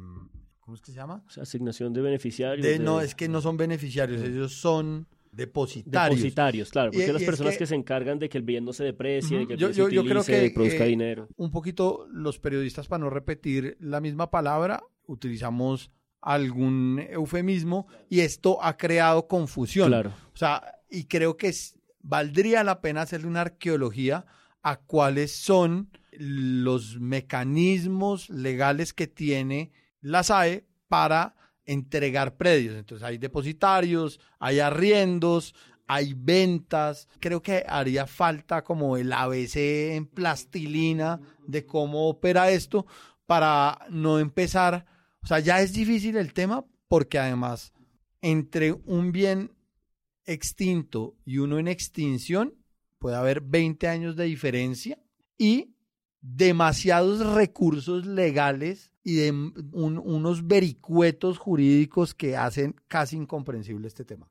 [0.59, 1.23] ¿Cómo es que se llama?
[1.41, 2.81] asignación de beneficiarios.
[2.81, 6.17] No, es que no son beneficiarios, ellos son depositarios.
[6.17, 9.39] Depositarios, claro, porque las personas que, se encargan de que el bien no se deprecie,
[9.39, 11.29] de que el bien se utilice, y produzca eh, dinero.
[11.37, 15.89] Un poquito los periodistas, para no repetir la misma palabra, utilizamos
[16.21, 19.87] algún eufemismo y esto ha creado confusión.
[19.89, 20.13] Claro.
[20.33, 21.53] O sea, y creo que
[22.01, 24.25] valdría la pena hacerle una arqueología
[24.61, 32.75] a cuáles son los mecanismos legales que tiene la SAE para entregar predios.
[32.75, 35.53] Entonces hay depositarios, hay arriendos,
[35.87, 37.07] hay ventas.
[37.19, 39.55] Creo que haría falta como el ABC
[39.95, 42.85] en plastilina de cómo opera esto
[43.25, 44.85] para no empezar.
[45.23, 47.73] O sea, ya es difícil el tema porque además
[48.21, 49.51] entre un bien
[50.25, 52.53] extinto y uno en extinción
[52.99, 54.99] puede haber 20 años de diferencia
[55.37, 55.73] y
[56.21, 59.31] demasiados recursos legales y de
[59.71, 64.29] unos vericuetos jurídicos que hacen casi incomprensible este tema.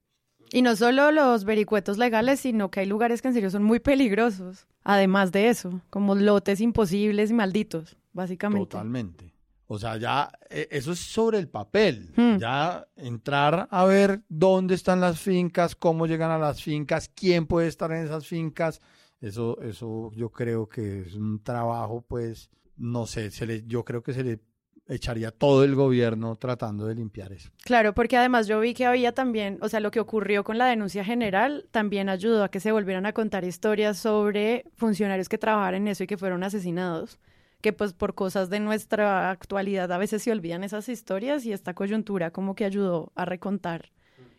[0.53, 3.81] Y no solo los vericuetos legales, sino que hay lugares que en serio son muy
[3.81, 4.67] peligrosos.
[4.83, 8.71] Además de eso, como lotes imposibles y malditos, básicamente.
[8.71, 9.28] Totalmente.
[9.69, 12.11] O sea, ya e, eso es sobre el papel.
[12.17, 12.39] Hmm.
[12.39, 17.69] Ya entrar a ver dónde están las fincas, cómo llegan a las fincas, quién puede
[17.69, 18.81] estar en esas fincas.
[19.21, 24.03] Eso, eso yo creo que es un trabajo, pues, no sé, se le, yo creo
[24.03, 24.41] que se le
[24.89, 27.51] echaría todo el gobierno tratando de limpiar eso.
[27.63, 30.67] Claro, porque además yo vi que había también, o sea, lo que ocurrió con la
[30.67, 35.83] denuncia general también ayudó a que se volvieran a contar historias sobre funcionarios que trabajaron
[35.83, 37.19] en eso y que fueron asesinados,
[37.61, 41.75] que pues por cosas de nuestra actualidad a veces se olvidan esas historias y esta
[41.75, 43.91] coyuntura como que ayudó a recontar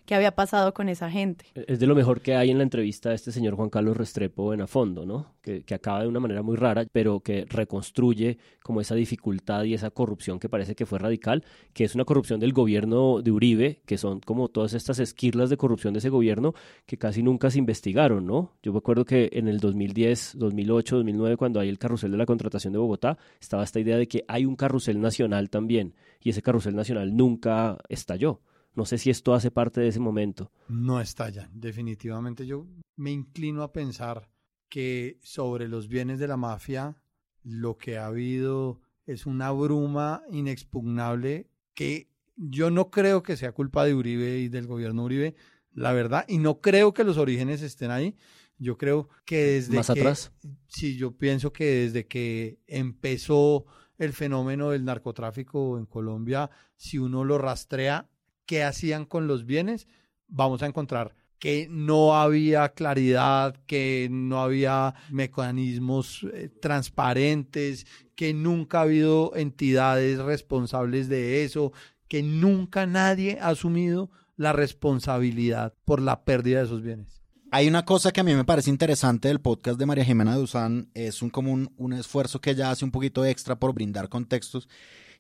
[0.09, 1.45] qué había pasado con esa gente.
[1.53, 4.55] Es de lo mejor que hay en la entrevista de este señor Juan Carlos Restrepo
[4.55, 5.35] en a fondo, ¿no?
[5.39, 9.75] Que, que, acaba de una manera muy rara, pero que reconstruye como esa dificultad y
[9.75, 11.43] esa corrupción que parece que fue radical,
[11.73, 15.57] que es una corrupción del gobierno de Uribe, que son como todas estas esquirlas de
[15.57, 16.55] corrupción de ese gobierno
[16.87, 18.53] que casi nunca se investigaron, ¿no?
[18.63, 22.25] Yo me acuerdo que en el 2010, 2008, 2009, cuando hay el carrusel de la
[22.25, 26.41] contratación de Bogotá, estaba esta idea de que hay un carrusel nacional también, y ese
[26.41, 28.41] carrusel nacional nunca estalló.
[28.79, 30.53] No sé si esto hace parte de ese momento.
[30.69, 32.47] No estalla, definitivamente.
[32.47, 32.65] Yo
[32.95, 34.29] me inclino a pensar
[34.69, 36.95] que sobre los bienes de la mafia
[37.43, 43.83] lo que ha habido es una bruma inexpugnable que yo no creo que sea culpa
[43.83, 45.35] de Uribe y del gobierno Uribe,
[45.73, 48.15] la verdad, y no creo que los orígenes estén ahí.
[48.59, 50.31] Yo creo que desde más atrás.
[50.67, 53.65] Sí, yo pienso que desde que empezó
[53.97, 58.09] el fenómeno del narcotráfico en Colombia, si uno lo rastrea,
[58.49, 59.85] qué hacían con los bienes,
[60.27, 67.85] vamos a encontrar que no había claridad, que no había mecanismos eh, transparentes,
[68.15, 71.73] que nunca ha habido entidades responsables de eso,
[72.07, 77.21] que nunca nadie ha asumido la responsabilidad por la pérdida de esos bienes.
[77.51, 80.89] Hay una cosa que a mí me parece interesante del podcast de María Jimena Duzán,
[80.95, 84.67] es un, como un, un esfuerzo que ella hace un poquito extra por brindar contextos,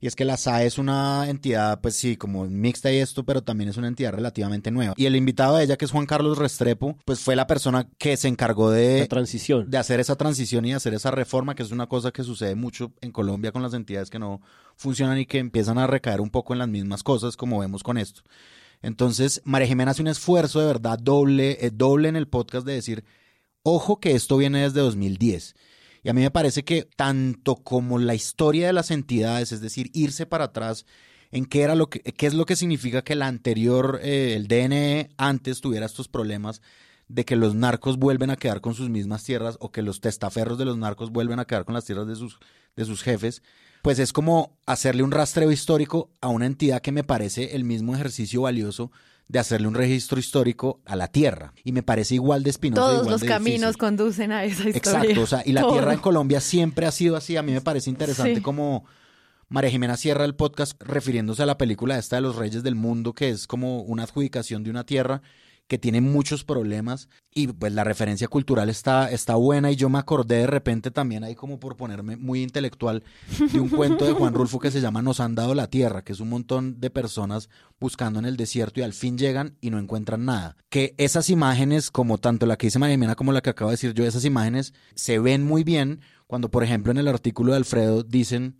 [0.01, 3.43] y es que la SAE es una entidad, pues sí, como mixta y esto, pero
[3.43, 4.93] también es una entidad relativamente nueva.
[4.95, 8.15] Y el invitado de ella, que es Juan Carlos Restrepo, pues fue la persona que
[8.15, 9.69] se encargó de, La transición.
[9.69, 12.93] de hacer esa transición y hacer esa reforma, que es una cosa que sucede mucho
[13.01, 14.41] en Colombia con las entidades que no
[14.77, 17.97] funcionan y que empiezan a recaer un poco en las mismas cosas, como vemos con
[17.97, 18.21] esto.
[18.81, 22.73] Entonces, María Jimena hace un esfuerzo de verdad doble, eh, doble en el podcast de
[22.73, 23.03] decir,
[23.63, 25.55] ojo que esto viene desde 2010.
[26.03, 29.89] Y a mí me parece que tanto como la historia de las entidades, es decir,
[29.93, 30.85] irse para atrás
[31.31, 34.47] en qué era lo que, qué es lo que significa que la anterior, eh, el
[34.47, 36.61] DNE antes tuviera estos problemas
[37.07, 40.57] de que los narcos vuelven a quedar con sus mismas tierras o que los testaferros
[40.57, 42.39] de los narcos vuelven a quedar con las tierras de sus,
[42.75, 43.41] de sus jefes,
[43.81, 47.95] pues es como hacerle un rastreo histórico a una entidad que me parece el mismo
[47.95, 48.91] ejercicio valioso
[49.29, 51.53] de hacerle un registro histórico a la tierra.
[51.63, 52.81] Y me parece igual de espinoso.
[52.81, 53.77] Todos igual los de caminos difícil.
[53.77, 54.77] conducen a esa historia.
[55.01, 55.73] Exacto, o sea, y la Todo.
[55.73, 57.37] tierra en Colombia siempre ha sido así.
[57.37, 58.41] A mí me parece interesante Sí.
[58.41, 58.85] como
[59.47, 63.13] María Jimena cierra el podcast refiriéndose a la película esta de los Reyes del Mundo,
[63.13, 65.21] que es como una adjudicación de una tierra
[65.69, 69.99] que tiene muchos problemas y pues la referencia cultural está, está buena y yo me
[69.99, 73.03] acordé de repente también ahí como por ponerme muy intelectual
[73.53, 76.13] de un cuento de Juan Rulfo que se llama Nos han dado la tierra, que
[76.13, 79.77] es un montón de personas buscando en el desierto y al fin llegan y no
[79.77, 80.57] encuentran nada.
[80.69, 83.75] Que esas imágenes, como tanto la que dice María Jimena como la que acabo de
[83.75, 87.57] decir yo, esas imágenes se ven muy bien cuando por ejemplo en el artículo de
[87.57, 88.59] Alfredo dicen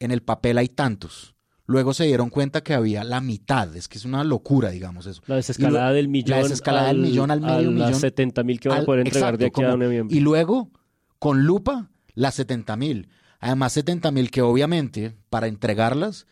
[0.00, 1.33] en el papel hay tantos.
[1.66, 5.22] Luego se dieron cuenta que había la mitad, es que es una locura, digamos eso.
[5.26, 6.30] La desescalada lo- del millón.
[6.38, 7.78] La desescalada del millón al medio a millón.
[7.90, 10.14] las 70 mil que van a al- poder entregar de aquí a noviembre.
[10.16, 10.70] Y luego,
[11.18, 13.08] con lupa, las 70 mil.
[13.40, 16.26] Además, 70 mil que obviamente para entregarlas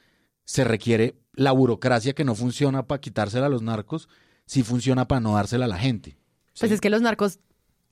[0.44, 4.08] se requiere la burocracia que no funciona para quitársela a los narcos,
[4.44, 6.18] sí funciona para no dársela a la gente.
[6.58, 7.38] Pues es que los narcos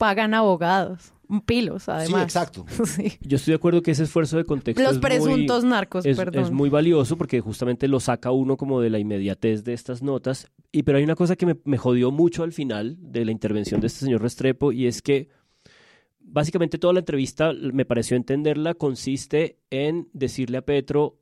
[0.01, 1.13] pagan abogados,
[1.45, 2.21] pilos, además.
[2.21, 2.65] Sí, exacto.
[2.85, 3.19] Sí.
[3.21, 6.17] Yo estoy de acuerdo que ese esfuerzo de contexto Los es muy- presuntos narcos, es,
[6.17, 6.43] perdón.
[6.43, 10.47] es muy valioso porque justamente lo saca uno como de la inmediatez de estas notas.
[10.71, 13.79] Y pero hay una cosa que me, me jodió mucho al final de la intervención
[13.79, 15.29] de este señor Restrepo y es que
[16.19, 21.19] básicamente toda la entrevista, me pareció entenderla, consiste en decirle a Petro,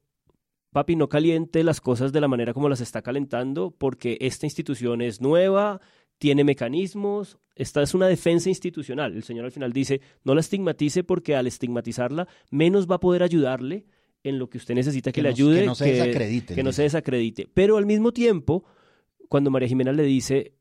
[0.72, 5.02] papi, no caliente las cosas de la manera como las está calentando porque esta institución
[5.02, 5.82] es nueva,
[6.20, 9.16] tiene mecanismos, esta es una defensa institucional.
[9.16, 13.24] El señor al final dice, no la estigmatice porque al estigmatizarla menos va a poder
[13.24, 13.86] ayudarle
[14.24, 16.72] en lo que usted necesita que, Que le ayude, que no se desacredite, que no
[16.72, 17.48] se desacredite.
[17.54, 18.66] Pero al mismo tiempo,
[19.30, 20.54] cuando María Jimena le dice,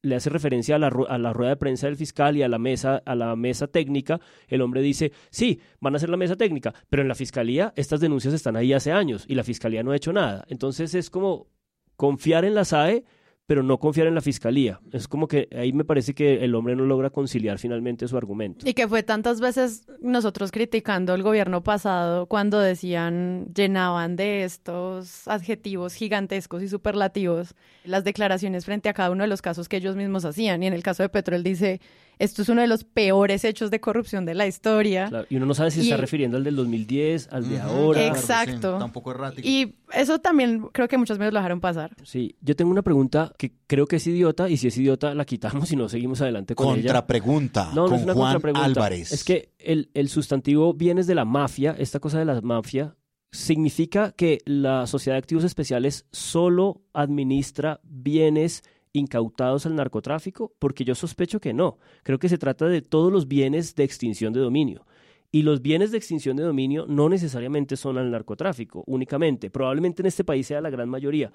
[0.00, 2.58] le hace referencia a la, a la rueda de prensa del fiscal y a la
[2.58, 6.74] mesa, a la mesa técnica, el hombre dice, sí, van a hacer la mesa técnica,
[6.88, 9.96] pero en la fiscalía estas denuncias están ahí hace años y la fiscalía no ha
[9.96, 10.46] hecho nada.
[10.48, 11.48] Entonces es como
[11.96, 13.04] confiar en la SAE,
[13.46, 14.80] pero no confiar en la fiscalía.
[14.92, 18.68] Es como que ahí me parece que el hombre no logra conciliar finalmente su argumento.
[18.68, 25.28] Y que fue tantas veces nosotros criticando el gobierno pasado cuando decían, llenaban de estos
[25.28, 27.54] adjetivos gigantescos y superlativos
[27.84, 30.62] las declaraciones frente a cada uno de los casos que ellos mismos hacían.
[30.62, 31.80] Y en el caso de Petro, él dice,
[32.18, 35.08] esto es uno de los peores hechos de corrupción de la historia.
[35.08, 37.60] Claro, y uno no sabe si se Y- está refiriendo al del 2010, al de
[37.60, 38.00] ahora.
[38.00, 38.72] claro, Exacto.
[38.74, 39.46] sí, tampoco errático.
[39.48, 41.94] Y eso también creo que muchos medios lo dejaron pasar.
[42.04, 45.24] Sí, yo tengo una pregunta que creo que es idiota y si es idiota la
[45.24, 46.82] quitamos y no seguimos adelante con ella.
[46.92, 48.64] Contrapregunta No, no con es una Juan contrapregunta.
[48.66, 49.12] Álvarez.
[49.12, 52.96] Es que el, el sustantivo bienes de la mafia, esta cosa de la mafia,
[53.32, 58.62] significa que la sociedad de activos especiales solo administra bienes
[58.94, 61.78] incautados al narcotráfico, porque yo sospecho que no.
[62.02, 64.86] Creo que se trata de todos los bienes de extinción de dominio.
[65.30, 69.50] Y los bienes de extinción de dominio no necesariamente son al narcotráfico únicamente.
[69.50, 71.32] Probablemente en este país sea la gran mayoría.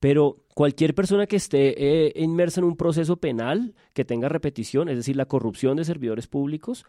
[0.00, 4.96] Pero cualquier persona que esté eh, inmersa en un proceso penal que tenga repetición, es
[4.96, 6.86] decir, la corrupción de servidores públicos,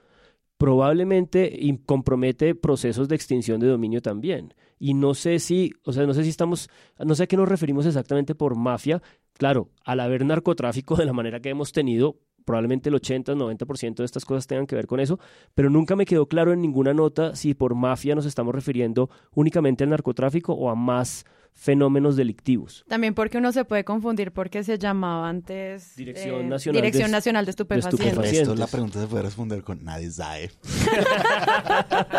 [0.57, 4.53] probablemente compromete procesos de extinción de dominio también.
[4.79, 7.49] Y no sé si, o sea, no sé si estamos, no sé a qué nos
[7.49, 9.01] referimos exactamente por mafia.
[9.33, 14.05] Claro, al haber narcotráfico de la manera que hemos tenido, probablemente el 80, 90% de
[14.05, 15.19] estas cosas tengan que ver con eso,
[15.55, 19.83] pero nunca me quedó claro en ninguna nota si por mafia nos estamos refiriendo únicamente
[19.83, 22.84] al narcotráfico o a más fenómenos delictivos.
[22.88, 27.45] También porque uno se puede confundir porque se llamaba antes Dirección eh, Nacional de- Nacional
[27.45, 28.34] de Estupefacientes.
[28.34, 30.51] Esto la pregunta se puede responder con nadie sabe.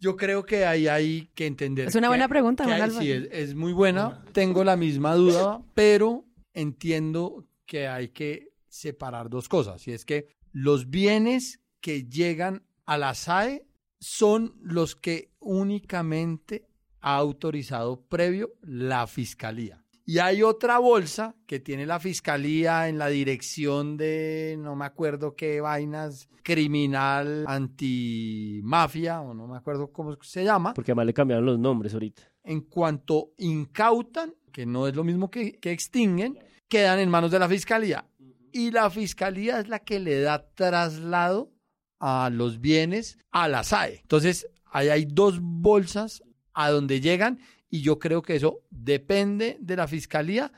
[0.00, 1.88] Yo creo que ahí hay que entender.
[1.88, 4.22] Es una que- buena pregunta, que hay- sí, es, es muy buena.
[4.32, 9.86] Tengo la misma duda, pero entiendo que hay que separar dos cosas.
[9.88, 13.66] Y es que los bienes que llegan a la SAE
[14.00, 16.67] son los que únicamente
[17.00, 19.84] ha autorizado previo la fiscalía.
[20.08, 25.36] Y hay otra bolsa que tiene la fiscalía en la dirección de, no me acuerdo
[25.36, 30.72] qué vainas, criminal antimafia, o no me acuerdo cómo se llama.
[30.72, 32.22] Porque además le cambiaron los nombres ahorita.
[32.42, 36.38] En cuanto incautan, que no es lo mismo que, que extinguen,
[36.68, 38.06] quedan en manos de la fiscalía.
[38.50, 41.52] Y la fiscalía es la que le da traslado
[42.00, 44.00] a los bienes a la SAE.
[44.00, 46.22] Entonces, ahí hay dos bolsas
[46.58, 47.38] a donde llegan
[47.70, 50.52] y yo creo que eso depende de la fiscalía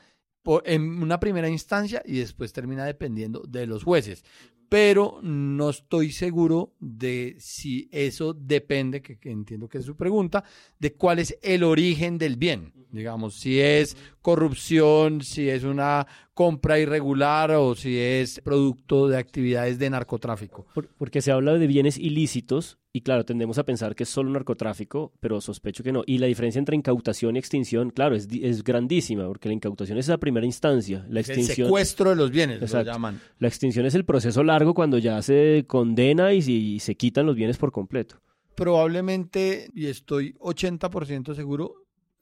[0.65, 4.23] en una primera instancia y después termina dependiendo de los jueces.
[4.67, 10.45] Pero no estoy seguro de si eso depende, que, que entiendo que es su pregunta,
[10.79, 12.73] de cuál es el origen del bien.
[12.89, 16.07] Digamos, si es corrupción, si es una
[16.41, 20.65] compra irregular o si es producto de actividades de narcotráfico.
[20.97, 25.13] porque se habla de bienes ilícitos y claro, tendemos a pensar que es solo narcotráfico,
[25.19, 26.01] pero sospecho que no.
[26.07, 30.07] Y la diferencia entre incautación y extinción, claro, es, es grandísima, porque la incautación es
[30.07, 31.05] la primera instancia.
[31.09, 33.21] La extinción, el secuestro de los bienes, lo llaman.
[33.37, 37.35] La extinción es el proceso largo cuando ya se condena y, y se quitan los
[37.35, 38.19] bienes por completo.
[38.55, 41.75] Probablemente, y estoy 80% seguro,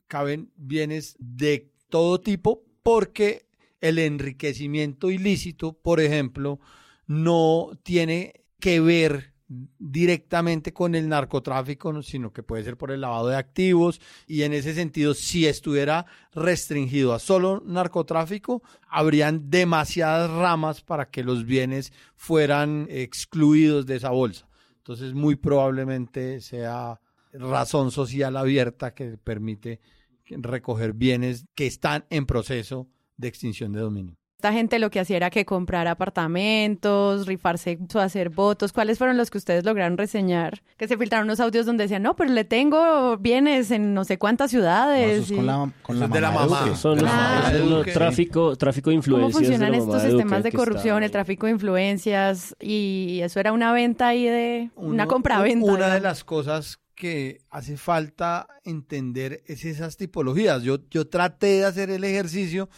[0.10, 3.49] caben bienes de todo tipo porque
[3.82, 6.60] el enriquecimiento ilícito, por ejemplo,
[7.08, 13.30] no tiene que ver directamente con el narcotráfico, sino que puede ser por el lavado
[13.30, 20.82] de activos y en ese sentido, si estuviera restringido a solo narcotráfico, habrían demasiadas ramas
[20.82, 24.48] para que los bienes fueran excluidos de esa bolsa.
[24.78, 27.02] Entonces, muy probablemente sea
[27.34, 29.80] razón social abierta que permite
[30.28, 32.88] recoger bienes que están en proceso
[33.20, 34.16] de extinción de dominio.
[34.38, 38.72] Esta gente lo que hacía era que comprar apartamentos, rifarse, hacer votos.
[38.72, 40.62] ¿Cuáles fueron los que ustedes lograron reseñar?
[40.78, 44.18] Que se filtraron unos audios donde decían, no, pero le tengo bienes en no sé
[44.18, 45.30] cuántas ciudades.
[45.30, 46.74] con la, con la de la mamá.
[46.78, 49.34] Son los, tráfico, tráfico de influencias.
[49.34, 52.56] ¿Cómo funcionan estos sistemas de corrupción, el tráfico de influencias?
[52.62, 55.70] Y eso era una venta ahí de una compra-venta.
[55.70, 60.64] Una de las cosas que hace falta entender es esas tipologías.
[60.64, 62.70] Yo, yo traté de hacer el ejercicio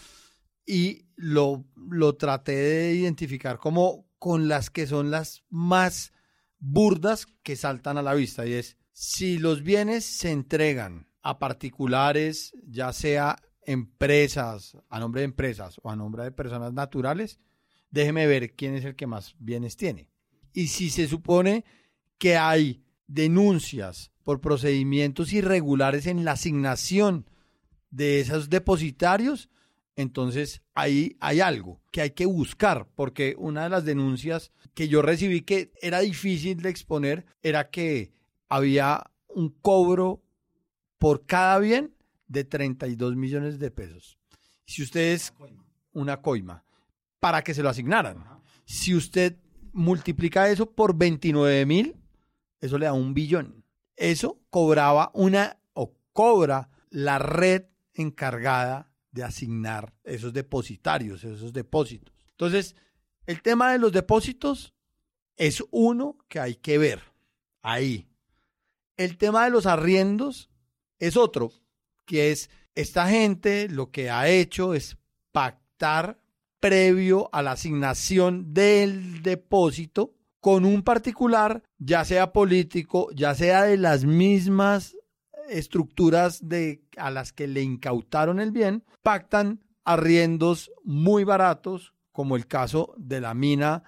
[0.72, 6.14] y lo, lo traté de identificar como con las que son las más
[6.60, 8.48] burdas que saltan a la vista.
[8.48, 15.26] Y es, si los bienes se entregan a particulares, ya sea empresas, a nombre de
[15.26, 17.42] empresas o a nombre de personas naturales,
[17.90, 20.08] déjeme ver quién es el que más bienes tiene.
[20.54, 21.66] Y si se supone
[22.18, 27.30] que hay denuncias por procedimientos irregulares en la asignación
[27.90, 29.50] de esos depositarios,
[29.96, 35.02] entonces ahí hay algo que hay que buscar, porque una de las denuncias que yo
[35.02, 38.12] recibí que era difícil de exponer era que
[38.50, 40.24] había un cobro
[40.98, 41.96] por cada bien
[42.28, 44.18] de 32 millones de pesos.
[44.66, 45.34] Si ustedes,
[45.94, 46.64] una coima,
[47.20, 48.24] para que se lo asignaran.
[48.66, 49.38] Si usted
[49.74, 51.96] multiplica eso por 29 mil,
[52.60, 53.66] eso le da un billón.
[53.96, 62.14] Eso cobraba una o cobra la red encargada de asignar esos depositarios, esos depósitos.
[62.32, 62.76] Entonces,
[63.26, 64.74] el tema de los depósitos
[65.36, 67.02] es uno que hay que ver
[67.62, 68.08] ahí.
[68.98, 70.50] El tema de los arriendos
[71.00, 71.52] es otro,
[72.06, 74.98] que es esta gente lo que ha hecho es
[75.32, 76.22] pactar
[76.60, 83.78] previo a la asignación del depósito con un particular, ya sea político, ya sea de
[83.78, 84.96] las mismas
[85.52, 92.48] estructuras de, a las que le incautaron el bien pactan arriendos muy baratos, como el
[92.48, 93.84] caso de la mina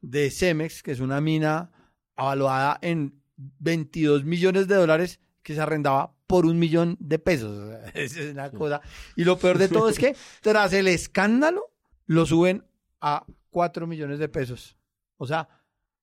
[0.00, 1.70] de Cemex, que es una mina
[2.16, 7.74] avaluada en 22 millones de dólares que se arrendaba por un millón de pesos.
[7.94, 8.80] es una cosa.
[9.16, 11.72] Y lo peor de todo es que tras el escándalo
[12.06, 12.64] lo suben
[13.00, 14.76] a 4 millones de pesos.
[15.16, 15.48] O sea,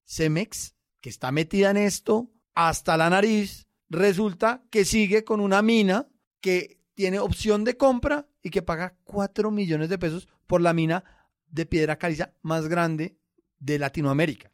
[0.05, 6.07] Cemex, que está metida en esto hasta la nariz, resulta que sigue con una mina
[6.41, 11.03] que tiene opción de compra y que paga 4 millones de pesos por la mina
[11.49, 13.17] de piedra caliza más grande
[13.59, 14.51] de Latinoamérica.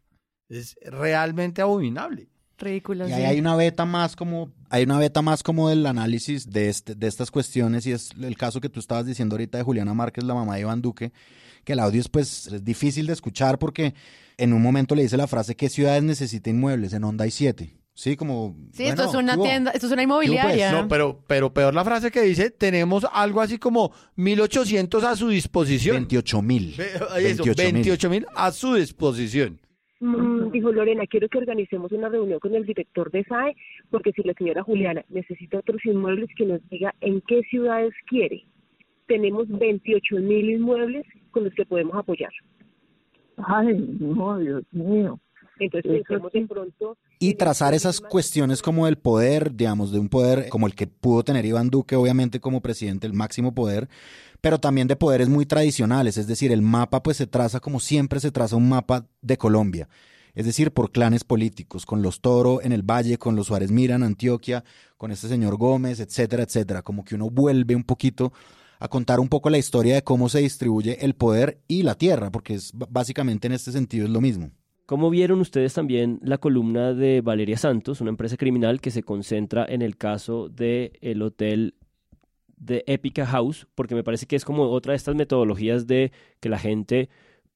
[0.49, 2.29] Es realmente abominable.
[2.57, 3.07] Ridículo.
[3.07, 6.69] Y ahí hay una beta más como hay una beta más como del análisis de
[6.69, 9.93] este, de estas cuestiones y es el caso que tú estabas diciendo ahorita de Juliana
[9.93, 11.11] Márquez, la mamá de Iván Duque,
[11.63, 13.95] que el audio es pues es difícil de escuchar porque
[14.37, 16.93] en un momento le dice la frase ¿qué ciudades necesitan inmuebles?
[16.93, 17.80] En Honda hay siete.
[17.93, 18.55] Sí, como.
[18.71, 20.71] Sí, esto es una tienda, esto es una inmobiliaria.
[20.71, 25.29] No, pero, pero peor la frase que dice: tenemos algo así como 1.800 a su
[25.29, 25.95] disposición.
[25.95, 26.75] 28 mil.
[27.57, 29.59] 28 mil a su disposición.
[29.99, 33.55] Mm, dijo Lorena, quiero que organicemos una reunión con el director de SAE,
[33.91, 38.45] porque si la señora Juliana necesita otros inmuebles, que nos diga en qué ciudades quiere
[39.11, 42.31] tenemos 28 mil inmuebles con los que podemos apoyar.
[43.35, 45.19] Ay, no, Dios mío.
[45.59, 46.97] Entonces pensemos de pronto...
[47.23, 51.21] Y trazar esas cuestiones como del poder, digamos, de un poder como el que pudo
[51.23, 53.89] tener Iván Duque, obviamente como presidente, el máximo poder,
[54.41, 58.19] pero también de poderes muy tradicionales, es decir, el mapa pues se traza como siempre
[58.19, 59.87] se traza un mapa de Colombia,
[60.33, 63.93] es decir, por clanes políticos, con los Toro en el Valle, con los Suárez Mira
[63.93, 64.63] en Antioquia,
[64.97, 68.33] con este señor Gómez, etcétera, etcétera, como que uno vuelve un poquito
[68.79, 72.31] a contar un poco la historia de cómo se distribuye el poder y la tierra,
[72.31, 74.49] porque es básicamente en este sentido es lo mismo.
[74.91, 79.63] ¿Cómo vieron ustedes también la columna de Valeria Santos, una empresa criminal que se concentra
[79.63, 81.75] en el caso del el hotel
[82.57, 83.67] de Epica House?
[83.73, 86.11] Porque me parece que es como otra de estas metodologías de
[86.41, 87.07] que la gente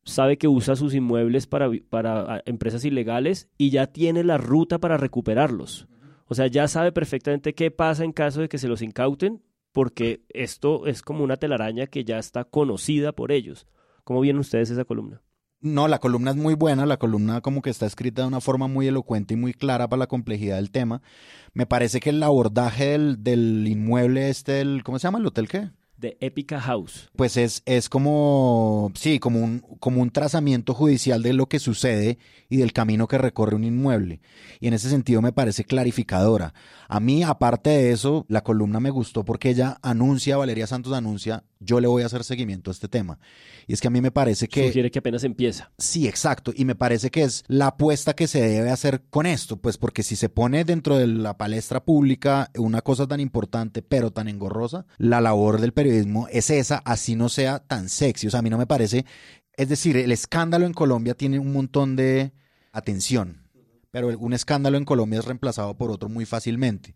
[0.05, 4.95] sabe que usa sus inmuebles para, para empresas ilegales y ya tiene la ruta para
[4.95, 5.89] recuperarlos.
[6.27, 10.21] O sea, ya sabe perfectamente qué pasa en caso de que se los incauten, porque
[10.29, 13.67] esto es como una telaraña que ya está conocida por ellos.
[14.05, 15.21] ¿Cómo vieron ustedes esa columna?
[15.65, 18.67] No, la columna es muy buena, la columna como que está escrita de una forma
[18.67, 21.01] muy elocuente y muy clara para la complejidad del tema.
[21.55, 25.17] Me parece que el abordaje del, del inmueble este, el, ¿cómo se llama?
[25.17, 25.71] ¿El hotel qué?
[26.05, 27.09] De Epica House.
[27.15, 32.19] Pues es, es como, sí, como un, como un trazamiento judicial de lo que sucede
[32.47, 34.21] y del camino que recorre un inmueble.
[34.59, 36.53] Y en ese sentido me parece clarificadora.
[36.87, 41.43] A mí, aparte de eso, la columna me gustó porque ella anuncia, Valeria Santos anuncia,
[41.59, 43.17] yo le voy a hacer seguimiento a este tema.
[43.65, 44.67] Y es que a mí me parece que...
[44.67, 45.71] Sugiere que apenas empieza.
[45.79, 46.53] Sí, exacto.
[46.55, 50.03] Y me parece que es la apuesta que se debe hacer con esto, pues porque
[50.03, 54.85] si se pone dentro de la palestra pública una cosa tan importante, pero tan engorrosa,
[54.97, 55.73] la labor del
[56.31, 58.27] es esa, así no sea tan sexy.
[58.27, 59.05] O sea, a mí no me parece...
[59.57, 62.33] Es decir, el escándalo en Colombia tiene un montón de
[62.73, 63.45] atención
[63.95, 66.95] pero un escándalo en Colombia es reemplazado por otro muy fácilmente.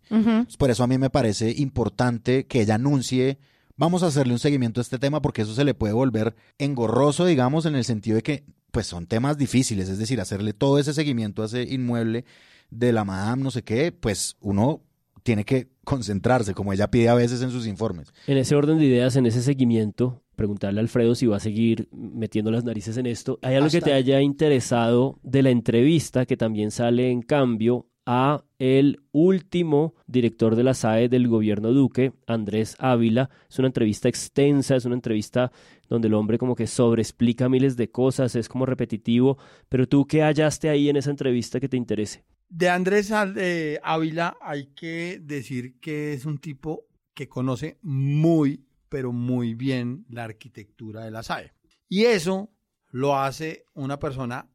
[0.58, 3.38] Por eso a mí me parece importante que ella anuncie,
[3.74, 7.24] vamos a hacerle un seguimiento a este tema porque eso se le puede volver engorroso,
[7.24, 10.92] digamos, en el sentido de que pues son temas difíciles, es decir, hacerle todo ese
[10.92, 12.26] seguimiento a ese inmueble
[12.68, 14.82] de la madame, no sé qué, pues uno
[15.22, 18.12] tiene que concentrarse, como ella pide a veces en sus informes.
[18.26, 21.88] En ese orden de ideas, en ese seguimiento, preguntarle a Alfredo si va a seguir
[21.92, 23.38] metiendo las narices en esto.
[23.42, 28.44] ¿Hay algo que te haya interesado de la entrevista que también sale en cambio a
[28.58, 33.30] el último director de la SAE del gobierno Duque, Andrés Ávila?
[33.48, 35.52] Es una entrevista extensa, es una entrevista
[35.88, 40.22] donde el hombre como que sobreexplica miles de cosas, es como repetitivo, pero tú qué
[40.22, 42.24] hallaste ahí en esa entrevista que te interese?
[42.50, 46.84] De Andrés eh, Ávila hay que decir que es un tipo
[47.14, 51.54] que conoce muy pero muy bien la arquitectura de la SAE.
[51.88, 52.50] Y eso
[52.90, 54.50] lo hace una persona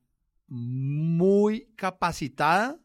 [0.47, 2.77] muy capacitada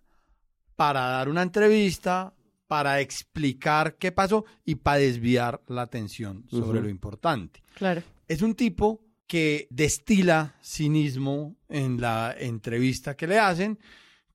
[0.76, 2.32] para dar una entrevista,
[2.66, 7.62] para explicar qué pasó y para desviar la atención sobre lo importante.
[7.74, 8.02] Claro.
[8.28, 13.78] Es un tipo que destila cinismo en la entrevista que le hacen,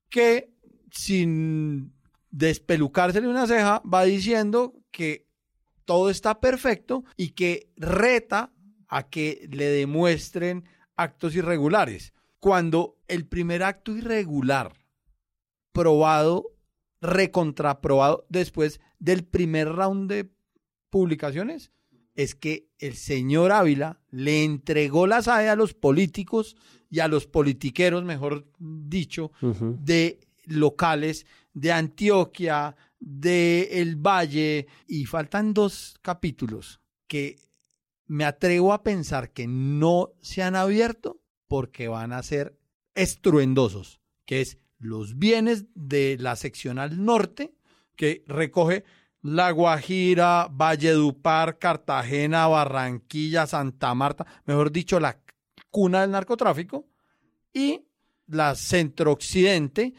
[0.08, 0.55] que
[0.96, 1.92] sin
[2.30, 5.26] despelucársele una ceja va diciendo que
[5.84, 8.52] todo está perfecto y que reta
[8.88, 10.64] a que le demuestren
[10.96, 12.12] actos irregulares.
[12.40, 14.72] Cuando el primer acto irregular
[15.72, 16.52] probado,
[17.00, 20.30] recontraprobado después del primer round de
[20.90, 21.70] publicaciones,
[22.14, 26.56] es que el señor Ávila le entregó la SAE a los políticos
[26.88, 35.54] y a los politiqueros, mejor dicho, de locales de Antioquia, de El Valle y faltan
[35.54, 37.36] dos capítulos que
[38.06, 42.58] me atrevo a pensar que no se han abierto porque van a ser
[42.94, 47.54] estruendosos, que es los bienes de la seccional norte
[47.96, 48.84] que recoge
[49.22, 55.18] La Guajira, Valledupar, Cartagena, Barranquilla, Santa Marta, mejor dicho, la
[55.70, 56.86] cuna del narcotráfico,
[57.52, 57.86] y
[58.26, 59.94] la centro-occidente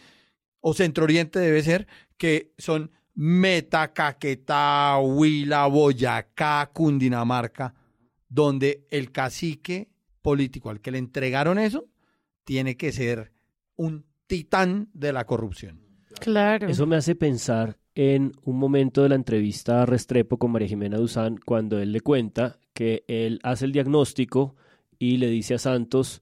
[0.67, 1.87] o centro-oriente debe ser,
[2.17, 7.73] que son Meta, Caquetá, Huila, Boyacá, Cundinamarca,
[8.27, 9.87] donde el cacique
[10.21, 11.87] político al que le entregaron eso
[12.43, 13.31] tiene que ser
[13.77, 15.79] un titán de la corrupción.
[16.19, 16.67] Claro.
[16.67, 20.97] Eso me hace pensar en un momento de la entrevista a Restrepo con María Jimena
[20.97, 24.57] Duzán, cuando él le cuenta que él hace el diagnóstico
[24.99, 26.21] y le dice a Santos,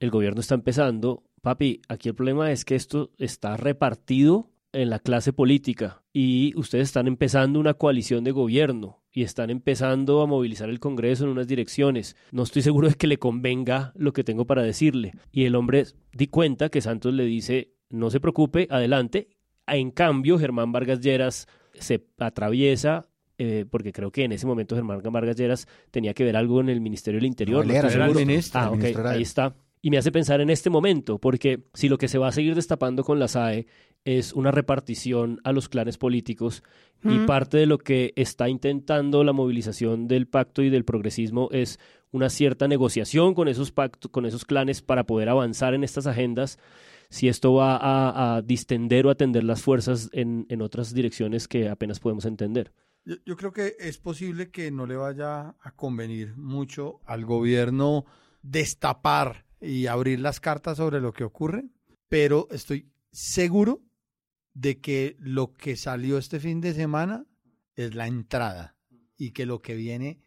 [0.00, 4.98] el gobierno está empezando, papi, aquí el problema es que esto está repartido en la
[5.00, 10.68] clase política y ustedes están empezando una coalición de gobierno y están empezando a movilizar
[10.68, 12.16] el Congreso en unas direcciones.
[12.30, 15.14] No estoy seguro de que le convenga lo que tengo para decirle.
[15.32, 19.28] Y el hombre di cuenta que Santos le dice, no se preocupe, adelante.
[19.66, 25.00] En cambio, Germán Vargas Lleras se atraviesa eh, porque creo que en ese momento Germán
[25.02, 27.66] Vargas Lleras tenía que ver algo en el Ministerio del Interior.
[27.66, 29.54] No, él era el ministro, Ah, era ahí está.
[29.82, 32.54] Y me hace pensar en este momento, porque si lo que se va a seguir
[32.54, 33.66] destapando con la SAE
[34.04, 36.62] es una repartición a los clanes políticos
[37.02, 41.78] y parte de lo que está intentando la movilización del pacto y del progresismo es
[42.10, 46.58] una cierta negociación con esos pactos, con esos clanes para poder avanzar en estas agendas.
[47.08, 51.68] Si esto va a, a distender o atender las fuerzas en, en otras direcciones que
[51.68, 52.72] apenas podemos entender.
[53.04, 58.04] Yo, yo creo que es posible que no le vaya a convenir mucho al gobierno
[58.42, 61.64] destapar y abrir las cartas sobre lo que ocurre,
[62.08, 63.82] pero estoy seguro
[64.54, 67.26] de que lo que salió este fin de semana
[67.76, 68.76] es la entrada
[69.16, 70.20] y que lo que viene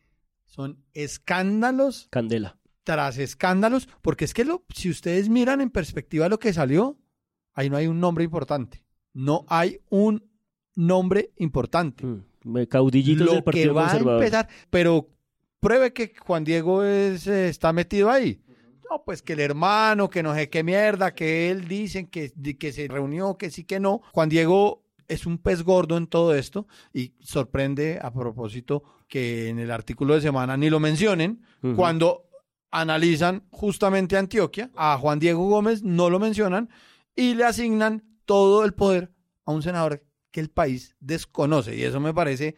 [0.45, 2.59] son escándalos Candela.
[2.83, 6.99] tras escándalos, porque es que lo, si ustedes miran en perspectiva lo que salió,
[7.53, 8.83] ahí no hay un nombre importante.
[9.13, 10.23] No hay un
[10.75, 12.05] nombre importante.
[12.05, 15.09] Mm, Caudillitos Lo del que Partido va a empezar, pero
[15.59, 18.42] pruebe que Juan Diego es, eh, está metido ahí.
[18.93, 22.71] No, pues que el hermano, que no sé qué mierda, que él dicen que, que
[22.71, 24.03] se reunió, que sí, que no.
[24.11, 29.57] Juan Diego es un pez gordo en todo esto y sorprende a propósito que en
[29.57, 31.41] el artículo de semana ni lo mencionen
[31.75, 32.29] cuando
[32.69, 36.69] analizan justamente Antioquia, a Juan Diego Gómez no lo mencionan
[37.15, 39.11] y le asignan todo el poder
[39.45, 42.57] a un senador que el país desconoce y eso me parece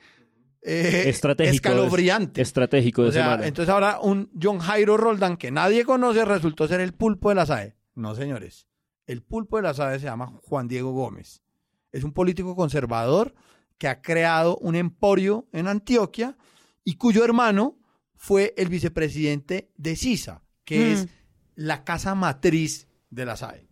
[0.65, 1.53] eh, Estratégico.
[1.55, 2.41] escalofriante.
[2.41, 3.47] Estratégico de O sea, semana.
[3.47, 7.45] entonces ahora un John Jairo Roldán que nadie conoce resultó ser el pulpo de la
[7.45, 7.75] SAE.
[7.93, 8.67] No, señores.
[9.05, 11.43] El pulpo de la SAE se llama Juan Diego Gómez.
[11.91, 13.35] Es un político conservador
[13.77, 16.35] que ha creado un emporio en Antioquia
[16.83, 17.77] y cuyo hermano
[18.15, 20.91] fue el vicepresidente de CISA, que Mm.
[20.93, 21.07] es
[21.55, 23.67] la casa matriz de la SAE.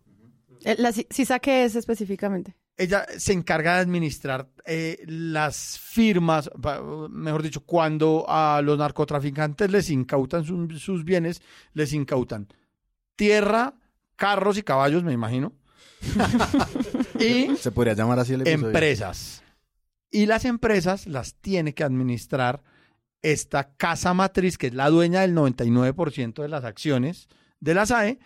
[0.64, 2.56] Eh, La ci- CISA, ¿qué es específicamente?
[2.76, 6.50] Ella se encarga de administrar eh, las firmas,
[7.10, 11.40] mejor dicho, cuando a los narcotraficantes les incautan su- sus bienes,
[11.72, 12.48] les incautan
[13.14, 13.74] tierra,
[14.16, 15.52] carros y caballos, me imagino,
[17.20, 18.66] y Se podría llamar así el episodio.
[18.66, 19.42] empresas.
[20.10, 22.62] Y las empresas las tiene que administrar
[23.22, 27.28] esta casa matriz, que es la dueña del 99% de las acciones
[27.60, 28.18] de la SAE,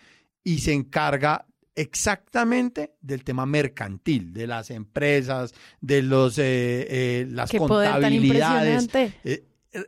[0.43, 1.45] y se encarga
[1.81, 8.01] exactamente del tema mercantil, de las empresas, de los eh, eh, las Qué poder tan
[8.01, 8.83] contabilidades.
[8.83, 9.19] impresionante.
[9.23, 9.85] Eh, eh,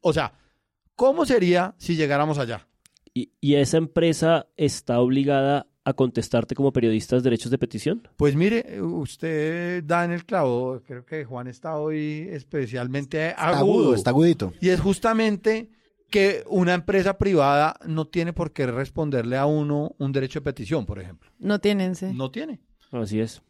[0.00, 0.32] o sea,
[0.96, 2.66] ¿cómo sería si llegáramos allá?
[3.12, 8.08] ¿Y, y esa empresa está obligada a contestarte como periodistas derechos de petición?
[8.16, 13.58] Pues mire, usted da en el clavo, creo que Juan está hoy especialmente Está agudo.
[13.60, 14.52] agudo, está agudito.
[14.60, 15.68] Y es justamente
[16.14, 20.86] que una empresa privada no tiene por qué responderle a uno un derecho de petición,
[20.86, 21.28] por ejemplo.
[21.40, 22.06] No tienen, sí.
[22.14, 22.60] No tiene.
[22.92, 23.42] Así es.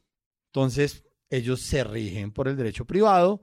[0.46, 3.42] Entonces, ellos se rigen por el derecho privado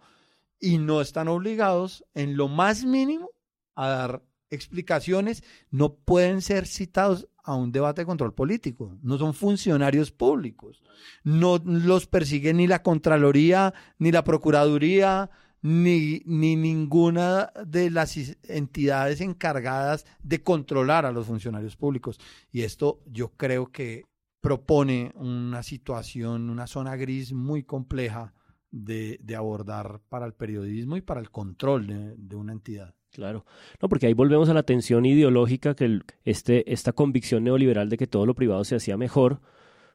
[0.60, 3.30] y no están obligados en lo más mínimo
[3.76, 5.44] a dar explicaciones.
[5.70, 8.98] No pueden ser citados a un debate de control político.
[9.04, 10.82] No son funcionarios públicos.
[11.24, 15.30] No los persigue ni la Contraloría, ni la Procuraduría,
[15.62, 22.20] ni, ni ninguna de las entidades encargadas de controlar a los funcionarios públicos.
[22.52, 24.06] Y esto yo creo que
[24.42, 28.34] propone una situación, una zona gris muy compleja
[28.72, 32.96] de, de abordar para el periodismo y para el control de, una entidad.
[33.12, 33.46] Claro.
[33.82, 38.08] No, porque ahí volvemos a la tensión ideológica que este, esta convicción neoliberal de que
[38.08, 39.42] todo lo privado se hacía mejor,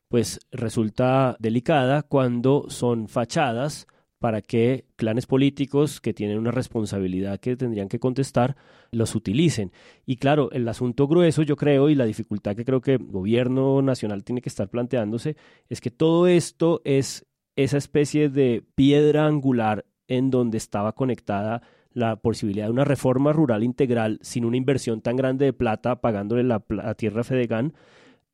[0.09, 3.87] pues resulta delicada cuando son fachadas
[4.19, 8.57] para que clanes políticos que tienen una responsabilidad que tendrían que contestar
[8.91, 9.73] los utilicen.
[10.07, 13.83] Y claro, el asunto grueso yo creo y la dificultad que creo que el gobierno
[13.83, 15.37] nacional tiene que estar planteándose
[15.69, 21.63] es que todo esto es esa especie de piedra angular en donde estaba conectada
[21.93, 26.43] la posibilidad de una reforma rural integral sin una inversión tan grande de plata pagándole
[26.43, 27.73] la, la tierra a Fedegan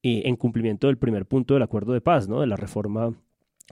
[0.02, 2.40] y en cumplimiento del primer punto del acuerdo de paz, ¿no?
[2.40, 3.14] de la reforma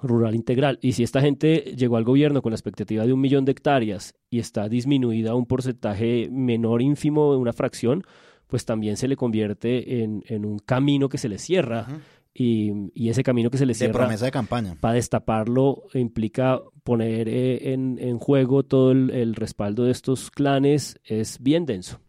[0.02, 0.78] rural integral.
[0.82, 4.14] Y si esta gente llegó al gobierno con la expectativa de un millón de hectáreas
[4.30, 8.04] y está disminuida a un porcentaje menor, ínfimo de una fracción,
[8.46, 11.86] pues también se le convierte en, en un camino que se le cierra.
[12.32, 14.76] y, y ese camino que se le De cierra promesa de campaña.
[14.80, 20.98] para destaparlo implica poner eh, en, en juego todo el, el respaldo de estos clanes
[21.04, 22.00] es bien denso.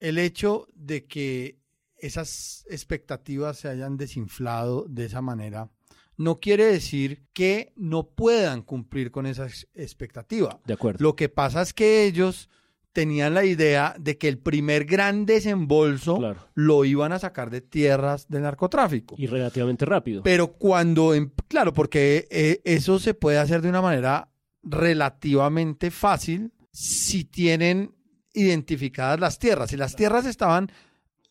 [0.00, 1.58] El hecho de que
[1.98, 5.70] esas expectativas se hayan desinflado de esa manera
[6.16, 10.60] no quiere decir que no puedan cumplir con esa ex- expectativa.
[10.66, 11.02] De acuerdo.
[11.02, 12.48] Lo que pasa es que ellos
[12.92, 16.40] tenían la idea de que el primer gran desembolso Claro.
[16.54, 19.14] lo iban a sacar de tierras de narcotráfico.
[19.18, 20.22] Y relativamente rápido.
[20.22, 24.30] Pero cuando, em- claro, porque eh, eso se puede hacer de una manera
[24.62, 27.94] relativamente fácil si tienen
[28.32, 29.68] identificadas las tierras.
[29.70, 30.70] Si las tierras estaban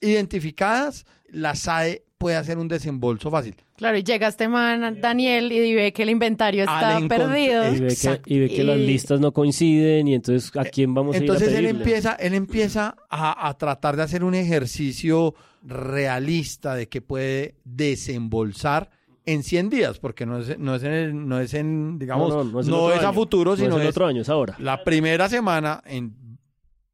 [0.01, 3.55] identificadas, la SAE puede hacer un desembolso fácil.
[3.75, 7.67] Claro, y llega este man, Daniel, y ve que el inventario está perdido.
[7.67, 8.23] Y ve que, Exacto.
[8.33, 11.57] y ve que las listas no coinciden y entonces a quién vamos Entonces a ir
[11.57, 17.01] a él empieza, él empieza a, a tratar de hacer un ejercicio realista de que
[17.01, 18.89] puede desembolsar
[19.25, 22.41] en 100 días, porque no es, no es en, el- no es en, digamos, no,
[22.41, 23.13] el otro es a año.
[23.13, 24.55] futuro, No sino es es otro año, es ahora.
[24.59, 26.13] la primera semana en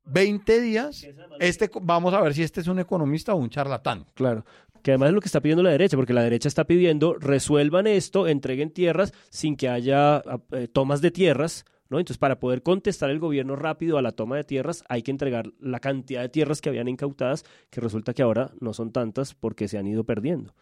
[0.05, 1.05] 20 días.
[1.39, 4.05] Este, vamos a ver si este es un economista o un charlatán.
[4.13, 4.45] Claro.
[4.81, 7.87] Que además es lo que está pidiendo la derecha, porque la derecha está pidiendo resuelvan
[7.87, 10.21] esto, entreguen tierras sin que haya
[10.51, 11.99] eh, tomas de tierras, ¿no?
[11.99, 15.51] Entonces, para poder contestar el gobierno rápido a la toma de tierras, hay que entregar
[15.59, 19.67] la cantidad de tierras que habían incautadas, que resulta que ahora no son tantas porque
[19.67, 20.55] se han ido perdiendo.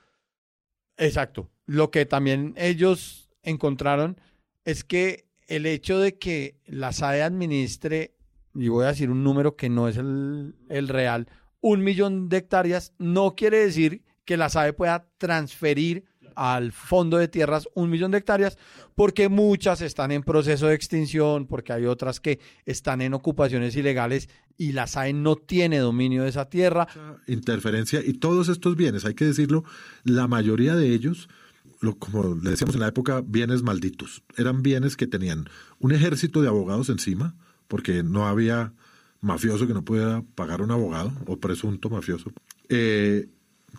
[0.98, 1.50] Exacto.
[1.66, 4.20] Lo que también ellos encontraron
[4.66, 8.16] es que el hecho de que la SAE administre,
[8.54, 11.28] y voy a decir un número que no es el, el real,
[11.62, 16.06] un millón de hectáreas, no quiere decir que la SAE pueda transferir
[16.36, 18.60] al fondo de tierras un millón de hectáreas,
[18.94, 24.30] porque muchas están en proceso de extinción, porque hay otras que están en ocupaciones ilegales
[24.56, 26.88] y la SAE no tiene dominio de esa tierra.
[27.26, 29.64] interferencia y todos estos bienes, hay que decirlo,
[30.04, 31.28] la mayoría de ellos,
[31.80, 34.22] lo, como le decíamos en la época, bienes malditos.
[34.38, 35.50] Eran bienes que tenían
[35.80, 37.34] un ejército de abogados encima,
[37.68, 38.74] porque no había
[39.22, 42.32] mafioso que no pudiera pagar un abogado o presunto mafioso.
[42.70, 43.28] Eh,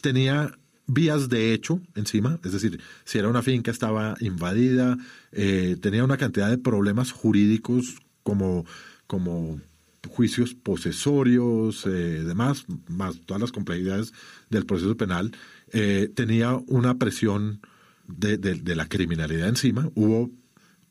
[0.03, 0.53] tenía
[0.87, 4.99] vías de hecho encima, es decir, si era una finca estaba invadida,
[5.33, 8.67] eh, tenía una cantidad de problemas jurídicos como,
[9.07, 9.61] como
[10.09, 14.13] juicios posesorios, eh, demás, más todas las complejidades
[14.49, 15.33] del proceso penal,
[15.73, 17.61] eh, tenía una presión
[18.09, 19.89] de, de- de la criminalidad encima.
[19.95, 20.31] Hubo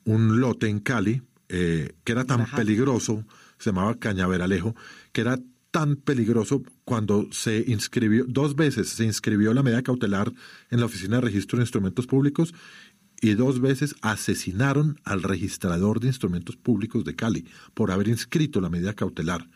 [0.04, 2.56] un lote en Cali eh, que era tan Ajá.
[2.56, 3.24] peligroso,
[3.58, 4.74] se llamaba Cañaveralejo,
[5.12, 5.38] que era
[5.70, 10.32] tan peligroso cuando se inscribió, dos veces se inscribió la medida cautelar
[10.70, 12.54] en la Oficina de Registro de Instrumentos Públicos
[13.20, 18.70] y dos veces asesinaron al registrador de instrumentos públicos de Cali por haber inscrito la
[18.70, 19.46] medida cautelar.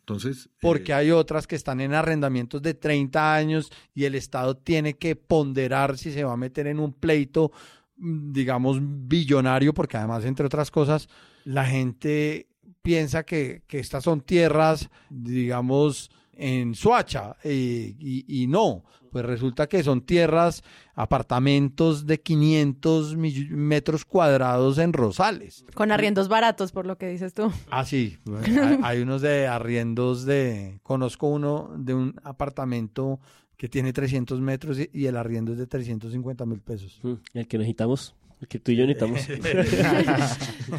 [0.00, 4.94] Entonces, porque hay otras que están en arrendamientos de 30 años y el Estado tiene
[4.94, 7.52] que ponderar si se va a meter en un pleito,
[7.98, 11.08] mm, digamos, billonario, porque además, entre otras cosas,
[11.44, 12.48] la gente
[12.82, 19.68] piensa que, que estas son tierras, digamos, en Suacha, eh, y, y no, pues resulta
[19.68, 20.62] que son tierras,
[20.94, 25.64] apartamentos de 500 mill- metros cuadrados en Rosales.
[25.74, 27.52] Con arriendos baratos, por lo que dices tú.
[27.70, 28.18] Ah, sí.
[28.44, 30.80] hay, hay unos de arriendos de...
[30.82, 33.20] Conozco uno de un apartamento
[33.56, 36.98] que tiene 300 metros y, y el arriendo es de 350 mil pesos.
[37.02, 38.16] Mm, El que necesitamos,
[38.48, 39.26] que tú y yo necesitamos.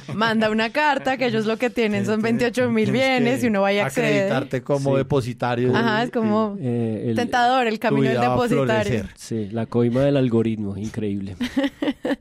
[0.16, 3.84] Manda una carta, que ellos lo que tienen son 28 mil bienes y uno vaya
[3.84, 4.10] a acceder.
[4.26, 4.98] Acreditarte como Sí.
[4.98, 5.76] depositario.
[5.76, 9.06] Ajá, es como Eh, el- tentador el camino del depositario.
[9.16, 11.36] Sí, la coima del algoritmo, increíble.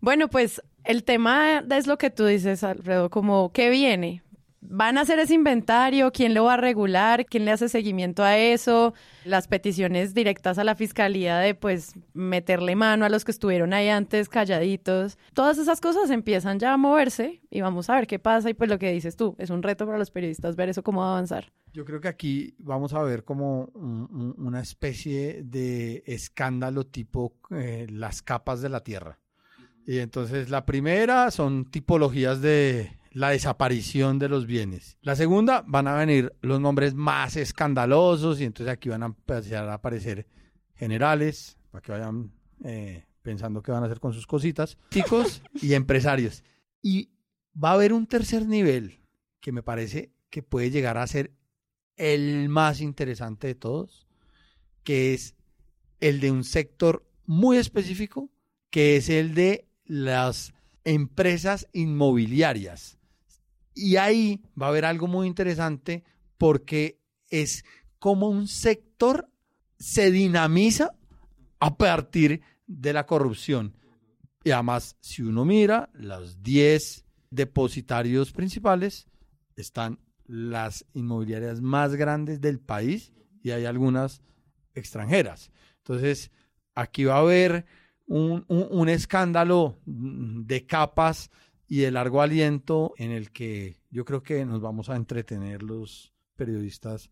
[0.00, 4.20] Bueno, pues el tema es lo que tú dices, Alfredo, como ¿qué viene?
[4.66, 6.10] ¿Van a hacer ese inventario?
[6.10, 7.26] ¿Quién lo va a regular?
[7.26, 8.94] ¿Quién le hace seguimiento a eso?
[9.24, 13.88] Las peticiones directas a la fiscalía de pues meterle mano a los que estuvieron ahí
[13.88, 15.18] antes calladitos.
[15.34, 18.48] Todas esas cosas empiezan ya a moverse y vamos a ver qué pasa.
[18.50, 21.00] Y pues lo que dices tú, es un reto para los periodistas ver eso cómo
[21.02, 21.52] va a avanzar.
[21.72, 27.34] Yo creo que aquí vamos a ver como un- un- una especie de escándalo tipo
[27.50, 29.18] eh, las capas de la Tierra.
[29.86, 34.98] Y entonces la primera son tipologías de la desaparición de los bienes.
[35.00, 39.68] La segunda van a venir los nombres más escandalosos y entonces aquí van a empezar
[39.68, 40.26] a aparecer
[40.74, 42.32] generales para que vayan
[42.64, 46.42] eh, pensando qué van a hacer con sus cositas, chicos y empresarios.
[46.82, 47.10] Y
[47.56, 49.00] va a haber un tercer nivel
[49.40, 51.32] que me parece que puede llegar a ser
[51.96, 54.08] el más interesante de todos,
[54.82, 55.36] que es
[56.00, 58.28] el de un sector muy específico,
[58.70, 60.52] que es el de las
[60.82, 62.98] empresas inmobiliarias.
[63.74, 66.04] Y ahí va a haber algo muy interesante
[66.38, 67.00] porque
[67.30, 67.64] es
[67.98, 69.28] como un sector
[69.78, 70.92] se dinamiza
[71.60, 73.74] a partir de la corrupción.
[74.44, 79.06] Y además, si uno mira los 10 depositarios principales,
[79.56, 83.12] están las inmobiliarias más grandes del país
[83.42, 84.22] y hay algunas
[84.74, 85.50] extranjeras.
[85.78, 86.30] Entonces,
[86.74, 87.66] aquí va a haber
[88.06, 91.30] un, un- un escándalo de capas
[91.68, 96.12] y de largo aliento en el que yo creo que nos vamos a entretener los
[96.36, 97.10] periodistas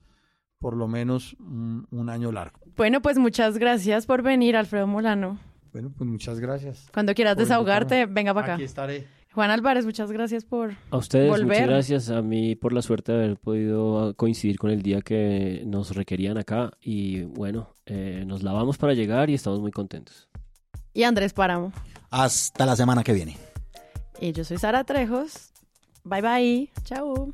[0.59, 2.61] por lo menos un, un año largo.
[2.77, 5.39] Bueno, pues muchas gracias por venir, Alfredo Molano.
[5.73, 6.89] Bueno, pues muchas gracias.
[6.93, 8.15] Cuando quieras desahogarte, invitarme.
[8.15, 8.55] venga para acá.
[8.55, 9.07] Aquí estaré.
[9.33, 11.47] Juan Álvarez, muchas gracias por A ustedes, volver.
[11.63, 15.63] muchas gracias a mí por la suerte de haber podido coincidir con el día que
[15.67, 20.29] nos requerían acá y bueno, eh, nos lavamos para llegar y estamos muy contentos.
[20.93, 21.73] Y Andrés Páramo.
[22.11, 23.39] Hasta la semana que viene.
[24.23, 25.53] Y yo soy Sara Trejos.
[26.05, 26.71] Bye bye.
[26.85, 27.33] Chao.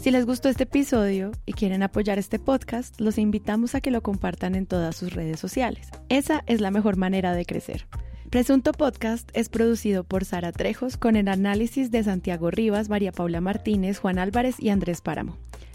[0.00, 4.02] Si les gustó este episodio y quieren apoyar este podcast, los invitamos a que lo
[4.02, 5.90] compartan en todas sus redes sociales.
[6.08, 7.86] Esa es la mejor manera de crecer.
[8.30, 13.42] Presunto Podcast es producido por Sara Trejos con el análisis de Santiago Rivas, María Paula
[13.42, 15.36] Martínez, Juan Álvarez y Andrés Páramo.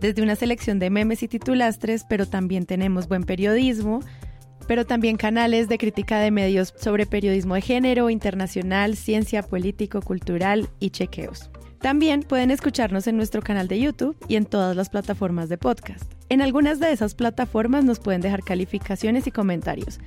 [0.00, 4.00] desde una selección de memes y titulastres, pero también tenemos buen periodismo,
[4.66, 10.68] pero también canales de crítica de medios sobre periodismo de género, internacional, ciencia, político, cultural
[10.78, 11.50] y chequeos.
[11.80, 16.12] También pueden escucharnos en nuestro canal de YouTube y en todas las plataformas de podcast.
[16.28, 20.00] En algunas de esas plataformas nos pueden dejar calificaciones y comentarios.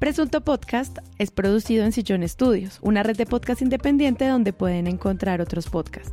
[0.00, 5.40] Presunto Podcast es producido en Sillón Studios, una red de podcast independiente donde pueden encontrar
[5.40, 6.12] otros podcasts.